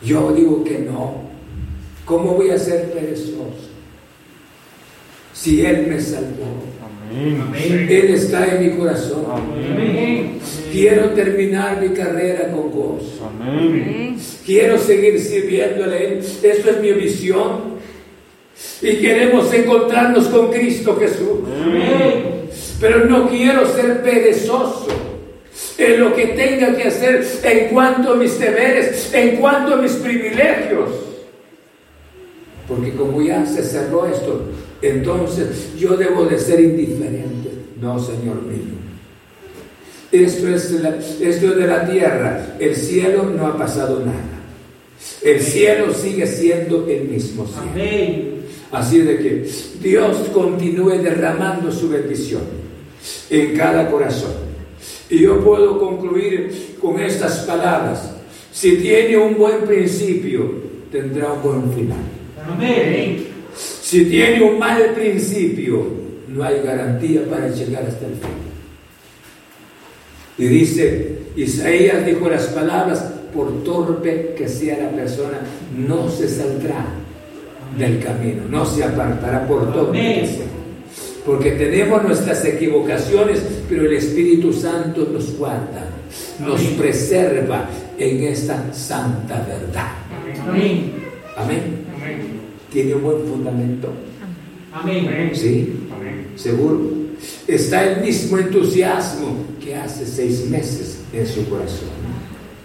Yo 0.04 0.32
digo 0.32 0.64
que 0.64 0.78
no. 0.80 1.22
¿Cómo 2.04 2.34
voy 2.34 2.50
a 2.50 2.58
ser 2.58 2.92
perezoso? 2.92 3.70
Si 5.32 5.64
Él 5.64 5.86
me 5.88 6.00
salvó. 6.00 6.62
Él 7.56 8.14
está 8.14 8.54
en 8.54 8.66
mi 8.66 8.76
corazón. 8.76 9.24
Quiero 10.70 11.10
terminar 11.10 11.80
mi 11.80 11.94
carrera 11.94 12.50
con 12.50 12.70
gozo. 12.70 13.30
Quiero 14.44 14.78
seguir 14.78 15.20
sirviéndole 15.20 15.96
a 15.96 15.98
Él. 16.00 16.18
Eso 16.18 16.70
es 16.70 16.80
mi 16.80 16.92
visión. 16.92 17.74
Y 18.82 18.96
queremos 18.96 19.52
encontrarnos 19.52 20.28
con 20.28 20.50
Cristo 20.50 20.96
Jesús. 20.96 21.40
Pero 22.80 23.06
no 23.06 23.28
quiero 23.28 23.66
ser 23.66 24.02
perezoso 24.02 25.03
en 25.78 26.00
lo 26.00 26.14
que 26.14 26.26
tenga 26.28 26.74
que 26.76 26.84
hacer 26.84 27.26
en 27.42 27.68
cuanto 27.68 28.12
a 28.12 28.16
mis 28.16 28.38
deberes, 28.38 29.12
en 29.12 29.36
cuanto 29.36 29.74
a 29.74 29.76
mis 29.76 29.92
privilegios. 29.92 30.90
Porque 32.68 32.92
como 32.92 33.20
ya 33.22 33.44
se 33.44 33.62
cerró 33.62 34.06
esto, 34.06 34.42
entonces 34.80 35.72
yo 35.78 35.96
debo 35.96 36.24
de 36.24 36.38
ser 36.38 36.60
indiferente. 36.60 37.50
No, 37.80 37.98
Señor 37.98 38.42
mío. 38.42 38.74
Esto 40.10 40.48
es, 40.48 40.70
esto 41.20 41.46
es 41.50 41.56
de 41.56 41.66
la 41.66 41.86
tierra. 41.86 42.56
El 42.60 42.76
cielo 42.76 43.24
no 43.24 43.46
ha 43.46 43.58
pasado 43.58 44.00
nada. 44.00 44.34
El 45.22 45.40
cielo 45.40 45.92
sigue 45.92 46.26
siendo 46.26 46.86
el 46.88 47.08
mismo 47.08 47.46
cielo. 47.46 48.34
Así 48.70 49.00
de 49.00 49.18
que 49.18 49.50
Dios 49.80 50.16
continúe 50.32 50.98
derramando 51.02 51.70
su 51.70 51.88
bendición 51.88 52.42
en 53.30 53.56
cada 53.56 53.90
corazón. 53.90 54.43
Y 55.14 55.20
yo 55.20 55.38
puedo 55.44 55.78
concluir 55.78 56.76
con 56.80 56.98
estas 56.98 57.38
palabras. 57.40 58.16
Si 58.50 58.78
tiene 58.78 59.16
un 59.16 59.38
buen 59.38 59.60
principio, 59.60 60.54
tendrá 60.90 61.32
un 61.34 61.42
buen 61.42 61.72
final. 61.72 62.00
Amén. 62.44 63.24
Si 63.54 64.06
tiene 64.06 64.42
un 64.42 64.58
mal 64.58 64.92
principio, 64.92 65.86
no 66.26 66.42
hay 66.42 66.62
garantía 66.64 67.24
para 67.30 67.48
llegar 67.48 67.84
hasta 67.84 68.06
el 68.06 68.14
fin. 68.14 68.30
Y 70.36 70.46
dice, 70.46 71.18
Isaías 71.36 72.04
dijo 72.04 72.28
las 72.28 72.46
palabras, 72.46 73.12
por 73.32 73.62
torpe 73.62 74.34
que 74.36 74.48
sea 74.48 74.78
la 74.78 74.90
persona, 74.90 75.38
no 75.78 76.10
se 76.10 76.28
saldrá 76.28 76.86
del 77.78 78.02
camino, 78.02 78.42
no 78.50 78.66
se 78.66 78.82
apartará 78.82 79.46
por 79.46 79.72
torpe 79.72 79.98
que 79.98 80.26
sea 80.26 80.53
porque 81.24 81.52
tenemos 81.52 82.02
nuestras 82.02 82.44
equivocaciones, 82.44 83.42
pero 83.68 83.86
el 83.86 83.94
Espíritu 83.94 84.52
Santo 84.52 85.08
nos 85.10 85.36
guarda, 85.36 85.88
nos 86.40 86.60
preserva 86.62 87.68
en 87.98 88.24
esta 88.24 88.72
santa 88.72 89.44
verdad. 89.48 89.92
Amén. 90.46 90.92
Amén. 91.36 91.84
¿Tiene 92.70 92.94
un 92.94 93.02
buen 93.02 93.26
fundamento? 93.26 93.92
Amén. 94.72 95.30
¿Sí? 95.32 95.72
¿Seguro? 96.36 96.92
Está 97.46 97.84
el 97.84 98.02
mismo 98.02 98.38
entusiasmo 98.38 99.46
que 99.62 99.76
hace 99.76 100.06
seis 100.06 100.44
meses 100.50 101.00
en 101.12 101.26
su 101.26 101.48
corazón. 101.48 101.88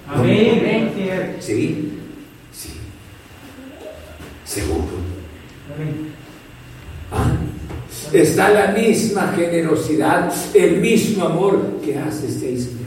Amén. 0.07 0.91
¿Sí? 1.39 1.93
Sí. 2.51 2.69
Seguro. 4.43 4.83
Amén. 5.73 6.09
¿Ah? 7.11 7.31
Está 8.13 8.49
la 8.49 8.67
misma 8.71 9.33
generosidad, 9.35 10.33
el 10.53 10.77
mismo 10.77 11.25
amor 11.25 11.79
que 11.83 11.97
hace 11.97 12.29
seis 12.29 12.67
meses. 12.67 12.79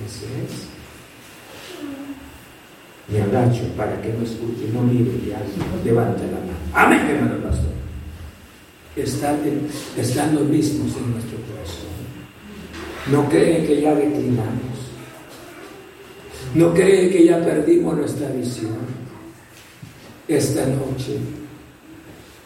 Me 3.08 3.20
agacho 3.20 3.62
para 3.76 4.00
que 4.00 4.08
no 4.08 4.24
escuche, 4.24 4.68
no 4.72 4.82
mire 4.82 5.10
y 5.10 5.84
levante 5.84 6.22
la 6.24 6.38
mano. 6.38 6.52
Amén, 6.72 7.00
hermano 7.00 7.42
pastor. 7.42 7.72
Están, 8.96 9.38
están 9.98 10.34
los 10.34 10.44
mismos 10.44 10.96
en 10.96 11.12
nuestro 11.12 11.38
corazón. 11.48 11.92
No 13.10 13.28
creen 13.28 13.66
que 13.66 13.80
ya 13.80 13.94
declinamos. 13.94 14.72
No 16.54 16.72
creen 16.72 17.10
que 17.10 17.24
ya 17.24 17.42
perdimos 17.44 17.96
nuestra 17.96 18.28
visión. 18.30 19.02
Esta 20.28 20.66
noche, 20.66 21.18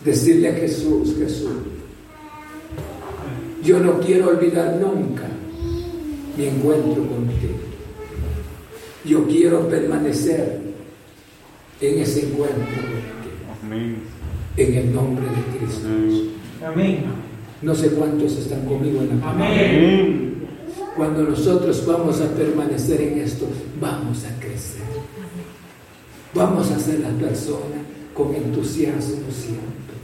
decirle 0.04 0.48
a 0.48 0.54
Jesús, 0.54 1.14
Jesús, 1.18 1.76
yo 3.66 3.80
no 3.80 3.98
quiero 3.98 4.28
olvidar 4.28 4.76
nunca 4.76 5.24
mi 6.36 6.46
encuentro 6.46 7.02
contigo. 7.02 7.58
Yo 9.04 9.26
quiero 9.26 9.68
permanecer 9.68 10.60
en 11.80 11.98
ese 11.98 12.26
encuentro 12.26 12.64
contigo. 12.64 13.90
En 14.56 14.74
el 14.74 14.94
nombre 14.94 15.24
de 15.26 15.58
Cristo. 15.58 15.88
Amén. 16.64 17.04
No 17.62 17.74
sé 17.74 17.90
cuántos 17.90 18.36
están 18.36 18.64
conmigo 18.66 19.00
en 19.00 19.20
la 19.20 19.30
Amén. 19.30 20.34
Cuando 20.96 21.24
nosotros 21.24 21.84
vamos 21.86 22.20
a 22.20 22.28
permanecer 22.34 23.00
en 23.00 23.18
esto, 23.18 23.48
vamos 23.80 24.24
a 24.24 24.40
crecer. 24.40 24.82
Vamos 26.34 26.70
a 26.70 26.78
ser 26.78 27.00
la 27.00 27.10
persona 27.10 27.82
con 28.14 28.34
entusiasmo 28.34 29.26
siempre. 29.30 29.95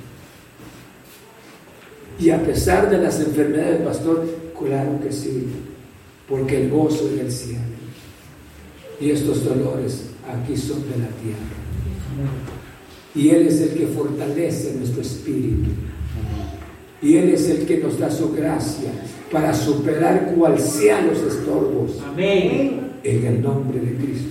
Y 2.23 2.31
a 2.31 2.41
pesar 2.41 2.89
de 2.89 2.99
las 2.99 3.19
enfermedades, 3.19 3.81
pastor, 3.83 4.25
claro 4.57 5.01
que 5.03 5.11
sí, 5.11 5.49
porque 6.29 6.63
el 6.63 6.71
gozo 6.71 7.09
es 7.09 7.17
del 7.17 7.33
cielo. 7.33 7.61
Y 9.01 9.11
estos 9.11 9.45
dolores 9.45 10.05
aquí 10.31 10.57
son 10.57 10.83
de 10.83 10.99
la 10.99 11.09
tierra. 11.21 11.51
Y 13.17 13.31
Él 13.31 13.49
es 13.49 13.61
el 13.61 13.71
que 13.71 13.89
fortalece 13.89 14.73
nuestro 14.79 15.03
espíritu. 15.03 15.71
Y 17.03 17.17
Él 17.17 17.31
es 17.31 17.51
el 17.51 17.67
que 17.67 17.79
nos 17.79 17.99
da 17.99 18.09
su 18.09 18.33
gracia 18.33 18.93
para 19.33 19.53
superar 19.53 20.33
cual 20.37 20.61
sean 20.61 21.09
los 21.09 21.19
estorbos. 21.19 22.01
Amén. 22.07 22.93
En 23.03 23.27
el 23.27 23.43
nombre 23.43 23.81
de 23.81 23.97
Cristo. 23.97 24.31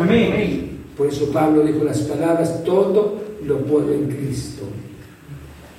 Amén. 0.00 0.78
Por 0.96 1.08
eso 1.08 1.28
Pablo 1.32 1.64
dijo 1.64 1.82
las 1.82 1.98
palabras, 2.02 2.62
todo 2.62 3.20
lo 3.44 3.58
puedo 3.64 3.92
en 3.92 4.06
Cristo 4.06 4.62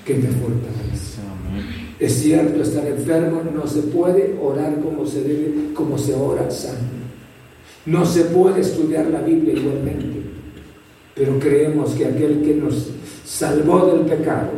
que 0.03 0.15
me 0.15 0.27
fortalece. 0.27 1.26
Es 1.99 2.21
cierto, 2.21 2.61
estar 2.61 2.85
enfermo 2.85 3.41
no 3.53 3.67
se 3.67 3.81
puede 3.81 4.35
orar 4.41 4.79
como 4.81 5.05
se 5.05 5.23
debe, 5.23 5.73
como 5.73 5.97
se 5.97 6.13
ora 6.13 6.49
sano. 6.51 6.97
No 7.85 8.05
se 8.05 8.25
puede 8.25 8.61
estudiar 8.61 9.07
la 9.07 9.21
Biblia 9.21 9.53
igualmente, 9.53 10.21
pero 11.15 11.39
creemos 11.39 11.91
que 11.91 12.05
aquel 12.05 12.41
que 12.41 12.55
nos 12.55 12.89
salvó 13.25 13.87
del 13.87 14.01
pecado 14.01 14.51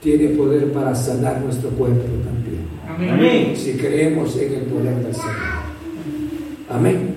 tiene 0.00 0.28
poder 0.28 0.70
para 0.72 0.94
sanar 0.94 1.40
nuestro 1.42 1.70
cuerpo 1.70 2.02
también. 2.24 3.12
Amén. 3.12 3.56
Si 3.56 3.72
creemos 3.72 4.36
en 4.36 4.54
el 4.54 4.62
poder 4.62 4.94
del 5.02 5.14
Señor. 5.14 5.34
Amén. 6.68 7.14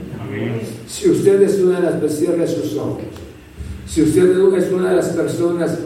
Si 0.88 1.10
usted 1.10 1.42
es 1.42 1.60
una 1.60 1.80
de 1.80 2.02
las, 2.02 2.18
cierre 2.18 2.48
sus 2.48 2.76
ojos. 2.78 3.04
Si 3.88 4.02
usted 4.02 4.32
es 4.58 4.72
una 4.72 4.90
de 4.92 4.96
las 4.96 5.10
personas 5.10 5.78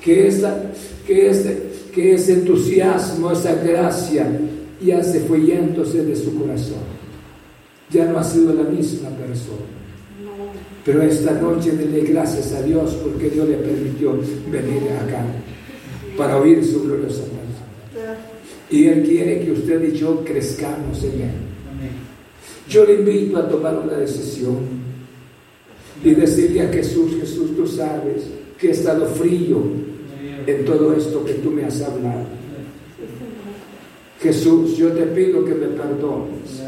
que, 0.00 0.26
esta, 0.26 0.70
que, 1.06 1.30
este, 1.30 1.70
que 1.94 2.14
ese 2.14 2.32
entusiasmo, 2.32 3.30
esa 3.30 3.54
gracia 3.54 4.26
ya 4.84 5.02
se 5.02 5.20
fue 5.20 5.40
yéndose 5.42 6.04
de 6.04 6.16
su 6.16 6.34
corazón. 6.36 6.82
Ya 7.90 8.06
no 8.06 8.18
ha 8.18 8.24
sido 8.24 8.52
la 8.52 8.64
misma 8.64 9.10
persona. 9.10 9.62
Pero 10.84 11.02
esta 11.02 11.32
noche 11.32 11.72
dele 11.72 12.00
gracias 12.00 12.52
a 12.52 12.62
Dios 12.62 12.94
porque 13.02 13.30
Dios 13.30 13.48
le 13.48 13.56
permitió 13.56 14.12
venir 14.50 14.82
acá 14.92 15.24
para 16.18 16.36
oír 16.36 16.64
su 16.64 16.82
gloriosa 16.82 17.22
palabra. 17.22 18.18
Y 18.68 18.86
Él 18.86 19.04
quiere 19.04 19.40
que 19.40 19.52
usted 19.52 19.94
y 19.94 19.96
yo 19.96 20.24
crezcamos 20.24 21.02
en 21.04 21.12
Él. 21.12 21.30
Yo 22.68 22.84
le 22.84 22.94
invito 22.94 23.38
a 23.38 23.48
tomar 23.48 23.78
una 23.78 23.96
decisión 23.98 24.56
y 26.02 26.10
decirle 26.10 26.62
a 26.62 26.68
Jesús, 26.68 27.12
Jesús, 27.20 27.54
tú 27.56 27.66
sabes 27.66 28.24
que 28.58 28.68
he 28.68 28.70
estado 28.72 29.06
frío 29.06 29.62
en 30.46 30.64
todo 30.64 30.94
esto 30.94 31.24
que 31.24 31.34
tú 31.34 31.50
me 31.50 31.64
has 31.64 31.80
hablado. 31.82 32.24
Jesús, 34.20 34.76
yo 34.76 34.92
te 34.92 35.02
pido 35.02 35.44
que 35.44 35.54
me 35.54 35.66
perdones. 35.66 36.62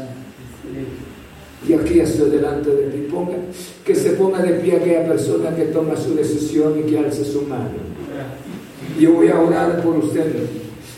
Y 1.67 1.73
aquí 1.73 1.99
estoy 1.99 2.29
delante 2.29 2.69
de 2.69 2.83
ti. 2.91 3.07
Ponga, 3.11 3.35
que 3.83 3.95
se 3.95 4.11
ponga 4.11 4.41
de 4.41 4.53
pie 4.59 4.75
aquella 4.75 5.07
persona 5.07 5.55
que 5.55 5.65
toma 5.65 5.95
su 5.95 6.13
decisión 6.15 6.79
y 6.79 6.83
que 6.83 6.99
alce 6.99 7.25
su 7.25 7.41
mano. 7.43 7.87
Yo 8.99 9.13
voy 9.13 9.29
a 9.29 9.39
orar 9.39 9.81
por 9.81 9.97
usted. 9.97 10.25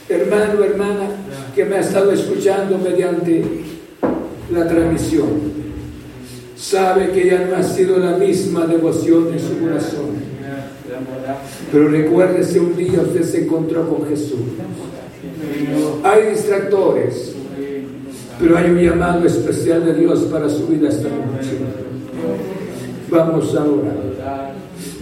Hermano, 0.10 0.64
hermana, 0.64 1.10
que 1.56 1.66
me 1.66 1.78
ha 1.78 1.80
estado 1.80 2.12
escuchando 2.12 2.78
mediante 2.78 3.44
la 4.52 4.68
transmisión. 4.68 5.60
Sabe 6.58 7.12
que 7.12 7.26
ya 7.28 7.46
no 7.46 7.56
ha 7.56 7.64
sido 7.64 7.98
la 7.98 8.18
misma 8.18 8.68
devoción 8.68 9.32
en 9.32 9.40
su 9.40 9.60
corazón. 9.60 10.29
Pero 11.72 11.88
recuérdese, 11.90 12.60
un 12.60 12.76
día 12.76 13.02
usted 13.02 13.24
se 13.24 13.44
encontró 13.44 13.88
con 13.88 14.08
Jesús. 14.08 14.40
Hay 16.04 16.32
distractores, 16.32 17.34
pero 18.40 18.58
hay 18.58 18.72
un 18.72 18.80
llamado 18.80 19.26
especial 19.26 19.86
de 19.86 19.94
Dios 19.94 20.20
para 20.32 20.50
su 20.50 20.68
vida 20.68 20.90
esta 20.90 21.10
noche. 21.10 21.58
Vamos 23.10 23.56
a 23.56 23.64
orar. 23.64 24.54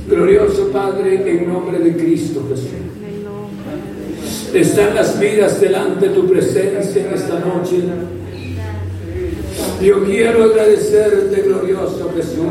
Glorioso 0.09 0.69
Padre, 0.71 1.29
en 1.29 1.47
nombre 1.47 1.79
de 1.79 1.95
Cristo 1.97 2.41
Jesús. 2.49 2.69
Están 4.53 4.95
las 4.95 5.19
vidas 5.19 5.59
delante 5.59 6.07
de 6.07 6.15
tu 6.15 6.27
presencia 6.27 7.05
en 7.05 7.13
esta 7.13 7.39
noche. 7.39 7.83
Yo 9.81 10.03
quiero 10.05 10.45
agradecerte, 10.45 11.41
glorioso 11.41 12.11
Jesús, 12.15 12.45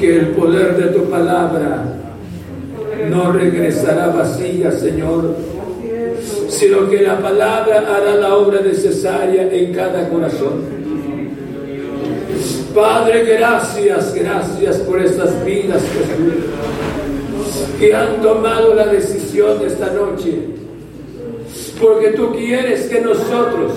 que 0.00 0.16
el 0.18 0.28
poder 0.28 0.76
de 0.76 0.98
tu 0.98 1.04
palabra 1.10 1.84
no 3.10 3.32
regresará 3.32 4.08
vacía, 4.08 4.70
Señor, 4.72 5.34
sino 6.48 6.88
que 6.88 7.02
la 7.02 7.18
palabra 7.18 7.84
hará 7.88 8.14
la 8.16 8.34
obra 8.36 8.60
necesaria 8.60 9.52
en 9.52 9.72
cada 9.72 10.08
corazón. 10.08 10.78
Padre, 12.74 13.24
gracias, 13.24 14.14
gracias 14.14 14.76
por 14.78 15.00
estas 15.00 15.44
vidas, 15.44 15.82
que 17.78 17.94
han 17.94 18.20
tomado 18.20 18.74
la 18.74 18.86
decisión 18.86 19.58
esta 19.66 19.90
noche, 19.92 20.38
porque 21.80 22.10
tú 22.10 22.32
quieres 22.32 22.88
que 22.88 23.00
nosotros 23.00 23.72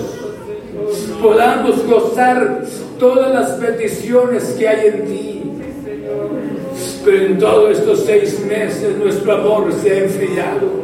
podamos 1.20 1.86
gozar 1.86 2.64
todas 2.98 3.32
las 3.32 3.50
peticiones 3.52 4.44
que 4.58 4.68
hay 4.68 4.86
en 4.88 5.04
ti. 5.06 5.51
Pero 7.04 7.26
en 7.26 7.38
todos 7.38 7.78
estos 7.78 8.04
seis 8.04 8.44
meses 8.46 8.96
nuestro 8.96 9.32
amor 9.32 9.72
se 9.72 9.90
ha 9.90 9.98
enfriado. 10.04 10.82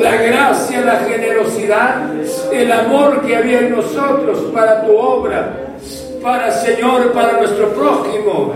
La 0.00 0.16
gracia, 0.16 0.80
la 0.82 0.96
generosidad, 0.96 2.10
el 2.52 2.72
amor 2.72 3.20
que 3.22 3.36
había 3.36 3.60
en 3.60 3.70
nosotros 3.70 4.38
para 4.52 4.86
tu 4.86 4.96
obra, 4.96 5.76
para 6.22 6.50
Señor, 6.50 7.12
para 7.12 7.38
nuestro 7.38 7.68
prójimo, 7.70 8.52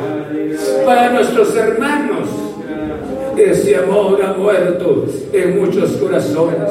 para 0.85 1.11
nuestros 1.11 1.55
hermanos. 1.57 2.29
Ese 3.37 3.77
amor 3.77 4.21
ha 4.23 4.33
muerto 4.33 5.07
en 5.33 5.61
muchos 5.61 5.93
corazones. 5.93 6.71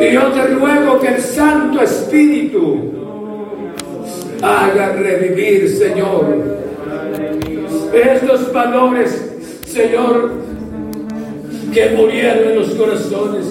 Y 0.00 0.12
yo 0.12 0.22
te 0.32 0.46
ruego 0.48 0.98
que 0.98 1.08
el 1.08 1.20
Santo 1.20 1.82
Espíritu 1.82 2.92
haga 4.42 4.92
revivir, 4.92 5.68
Señor, 5.68 6.61
estos 7.92 8.52
valores, 8.52 9.32
Señor, 9.66 10.32
que 11.72 11.90
murieron 11.90 12.50
en 12.50 12.58
los 12.58 12.70
corazones. 12.70 13.46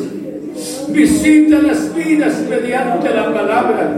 Visita 0.89 1.59
las 1.59 1.93
vidas 1.95 2.41
mediante 2.49 3.09
la 3.09 3.33
palabra. 3.33 3.95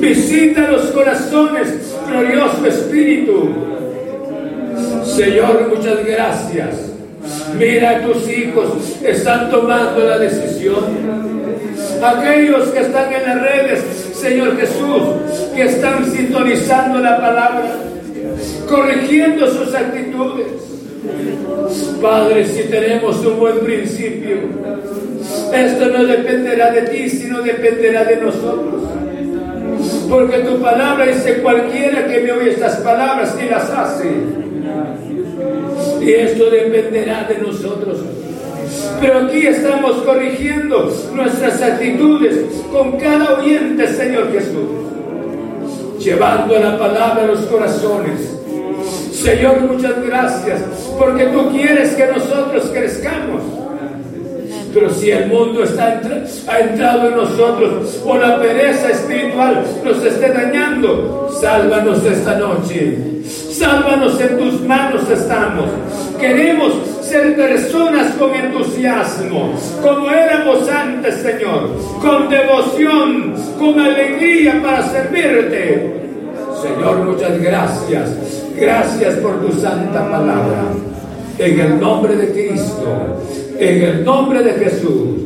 Visita 0.00 0.70
los 0.70 0.82
corazones, 0.92 1.96
glorioso 2.08 2.66
Espíritu. 2.66 3.48
Señor, 5.04 5.74
muchas 5.74 6.04
gracias. 6.04 6.88
Mira 7.58 7.90
a 7.90 8.02
tus 8.02 8.28
hijos, 8.28 9.00
están 9.02 9.50
tomando 9.50 10.04
la 10.04 10.18
decisión. 10.18 10.84
Aquellos 12.02 12.68
que 12.68 12.80
están 12.80 13.12
en 13.12 13.22
las 13.24 13.42
redes, 13.42 13.84
Señor 14.14 14.56
Jesús, 14.56 15.02
que 15.54 15.64
están 15.64 16.10
sintonizando 16.10 17.00
la 17.00 17.16
palabra, 17.20 17.74
corrigiendo 18.68 19.46
sus 19.50 19.74
actitudes. 19.74 20.46
Padre, 22.00 22.46
si 22.46 22.64
tenemos 22.64 23.24
un 23.24 23.38
buen 23.38 23.58
principio, 23.60 24.36
esto 25.52 25.88
no 25.88 26.04
dependerá 26.04 26.70
de 26.72 26.82
ti, 26.82 27.08
sino 27.10 27.42
dependerá 27.42 28.04
de 28.04 28.16
nosotros. 28.16 28.82
Porque 30.08 30.38
tu 30.38 30.60
palabra 30.60 31.06
dice 31.06 31.38
cualquiera 31.42 32.06
que 32.06 32.20
me 32.20 32.32
oye 32.32 32.50
estas 32.50 32.76
palabras 32.76 33.36
y 33.40 33.48
las 33.48 33.70
hace. 33.70 34.10
Y 36.00 36.12
esto 36.12 36.50
dependerá 36.50 37.24
de 37.24 37.38
nosotros. 37.38 37.98
Pero 39.00 39.18
aquí 39.20 39.46
estamos 39.46 40.02
corrigiendo 40.02 40.92
nuestras 41.14 41.62
actitudes 41.62 42.46
con 42.72 42.98
cada 42.98 43.38
oyente, 43.38 43.86
Señor 43.88 44.32
Jesús. 44.32 44.88
Llevando 45.98 46.58
la 46.58 46.78
palabra 46.78 47.24
a 47.24 47.26
los 47.26 47.40
corazones. 47.40 48.38
Señor, 49.12 49.60
muchas 49.62 50.00
gracias. 50.06 50.62
Porque 50.98 51.26
tú 51.26 51.50
quieres 51.50 51.94
que 51.94 52.06
nosotros 52.06 52.70
crezcamos. 52.72 53.67
Pero 54.72 54.90
si 54.90 55.10
el 55.10 55.28
mundo 55.28 55.62
está 55.64 56.00
ha 56.48 56.58
entrado 56.60 57.08
en 57.08 57.16
nosotros 57.16 58.02
o 58.04 58.16
la 58.16 58.38
pereza 58.40 58.90
espiritual 58.90 59.64
nos 59.84 60.04
esté 60.04 60.28
dañando, 60.28 61.28
sálvanos 61.40 62.04
esta 62.04 62.36
noche. 62.36 62.98
Sálvanos 63.50 64.20
en 64.20 64.38
tus 64.38 64.60
manos 64.62 65.08
estamos. 65.10 65.66
Queremos 66.18 66.74
ser 67.02 67.36
personas 67.36 68.12
con 68.14 68.34
entusiasmo, 68.34 69.54
como 69.82 70.10
éramos 70.10 70.68
antes, 70.68 71.14
Señor, 71.16 71.70
con 72.00 72.28
devoción, 72.28 73.34
con 73.58 73.80
alegría 73.80 74.60
para 74.62 74.86
servirte. 74.88 75.94
Señor, 76.60 76.98
muchas 77.04 77.40
gracias. 77.40 78.10
Gracias 78.56 79.14
por 79.16 79.40
tu 79.40 79.52
santa 79.60 80.10
palabra. 80.10 80.64
En 81.38 81.60
el 81.60 81.80
nombre 81.80 82.16
de 82.16 82.32
Cristo, 82.32 83.22
en 83.58 83.82
el 83.82 84.04
nombre 84.04 84.42
de 84.42 84.52
Jesús, 84.52 85.22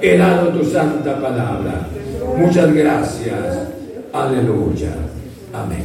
he 0.00 0.16
dado 0.16 0.50
tu 0.50 0.64
santa 0.64 1.20
palabra. 1.20 1.88
Muchas 2.36 2.72
gracias. 2.72 3.68
Aleluya. 4.12 4.92
Amén. 5.52 5.82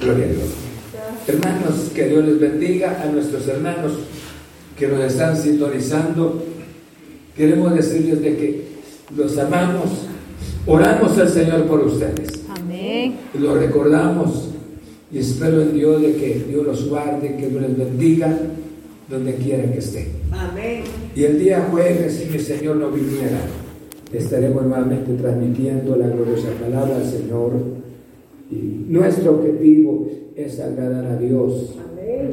Gloria 0.00 0.24
a 0.24 0.28
Dios. 0.28 0.48
Hermanos, 1.28 1.90
que 1.94 2.08
Dios 2.08 2.24
les 2.24 2.40
bendiga 2.40 3.00
a 3.02 3.06
nuestros 3.06 3.46
hermanos 3.46 3.92
que 4.76 4.88
nos 4.88 5.00
están 5.04 5.36
sintonizando. 5.36 6.42
Queremos 7.36 7.74
decirles 7.74 8.22
de 8.22 8.36
que 8.36 8.64
los 9.16 9.38
amamos. 9.38 10.06
Oramos 10.66 11.16
al 11.18 11.28
Señor 11.28 11.64
por 11.64 11.80
ustedes. 11.80 12.44
Amén. 12.48 13.16
Lo 13.38 13.54
recordamos 13.54 14.48
y 15.12 15.18
espero 15.18 15.62
en 15.62 15.74
Dios 15.74 16.02
de 16.02 16.14
que 16.14 16.44
Dios 16.48 16.66
los 16.66 16.88
guarde, 16.88 17.36
que 17.36 17.48
Dios 17.48 17.62
les 17.62 17.76
bendiga 17.76 18.36
donde 19.10 19.34
quiera 19.34 19.70
que 19.72 19.78
estén. 19.78 20.06
Amén. 20.30 20.82
Y 21.16 21.24
el 21.24 21.38
día 21.40 21.68
jueves, 21.70 22.14
si 22.14 22.30
mi 22.30 22.38
Señor 22.38 22.76
no 22.76 22.90
viniera, 22.90 23.40
estaremos 24.12 24.64
nuevamente 24.64 25.12
transmitiendo 25.14 25.96
la 25.96 26.08
gloriosa 26.08 26.48
palabra 26.60 26.96
al 26.96 27.04
Señor. 27.04 27.52
Y 28.50 28.86
nuestro 28.88 29.32
objetivo 29.32 30.08
es 30.36 30.58
agradar 30.60 31.04
a 31.06 31.16
Dios 31.16 31.74
Amén. 31.92 32.30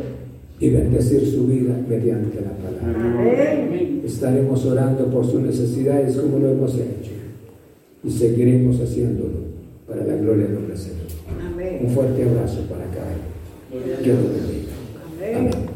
y 0.59 0.69
bendecir 0.69 1.25
su 1.25 1.47
vida 1.47 1.75
mediante 1.88 2.41
la 2.41 2.51
palabra. 2.51 3.21
Amén. 3.23 4.01
Estaremos 4.05 4.65
orando 4.65 5.05
por 5.07 5.25
sus 5.25 5.41
necesidades 5.41 6.15
como 6.15 6.39
lo 6.39 6.49
hemos 6.49 6.73
hecho 6.75 7.11
y 8.03 8.09
seguiremos 8.11 8.80
haciéndolo 8.80 9.47
para 9.88 10.05
la 10.05 10.15
gloria 10.15 10.45
del 10.45 10.53
nombre 10.53 10.73
del 10.73 10.82
Señor. 10.82 11.07
Un 11.36 11.53
Amén. 11.53 11.89
fuerte 11.93 12.23
abrazo 12.23 12.61
para 12.69 12.86
cada 12.86 13.11
uno. 13.73 14.03
Dios 14.03 14.17
bendiga. 14.23 15.38
Amén. 15.38 15.66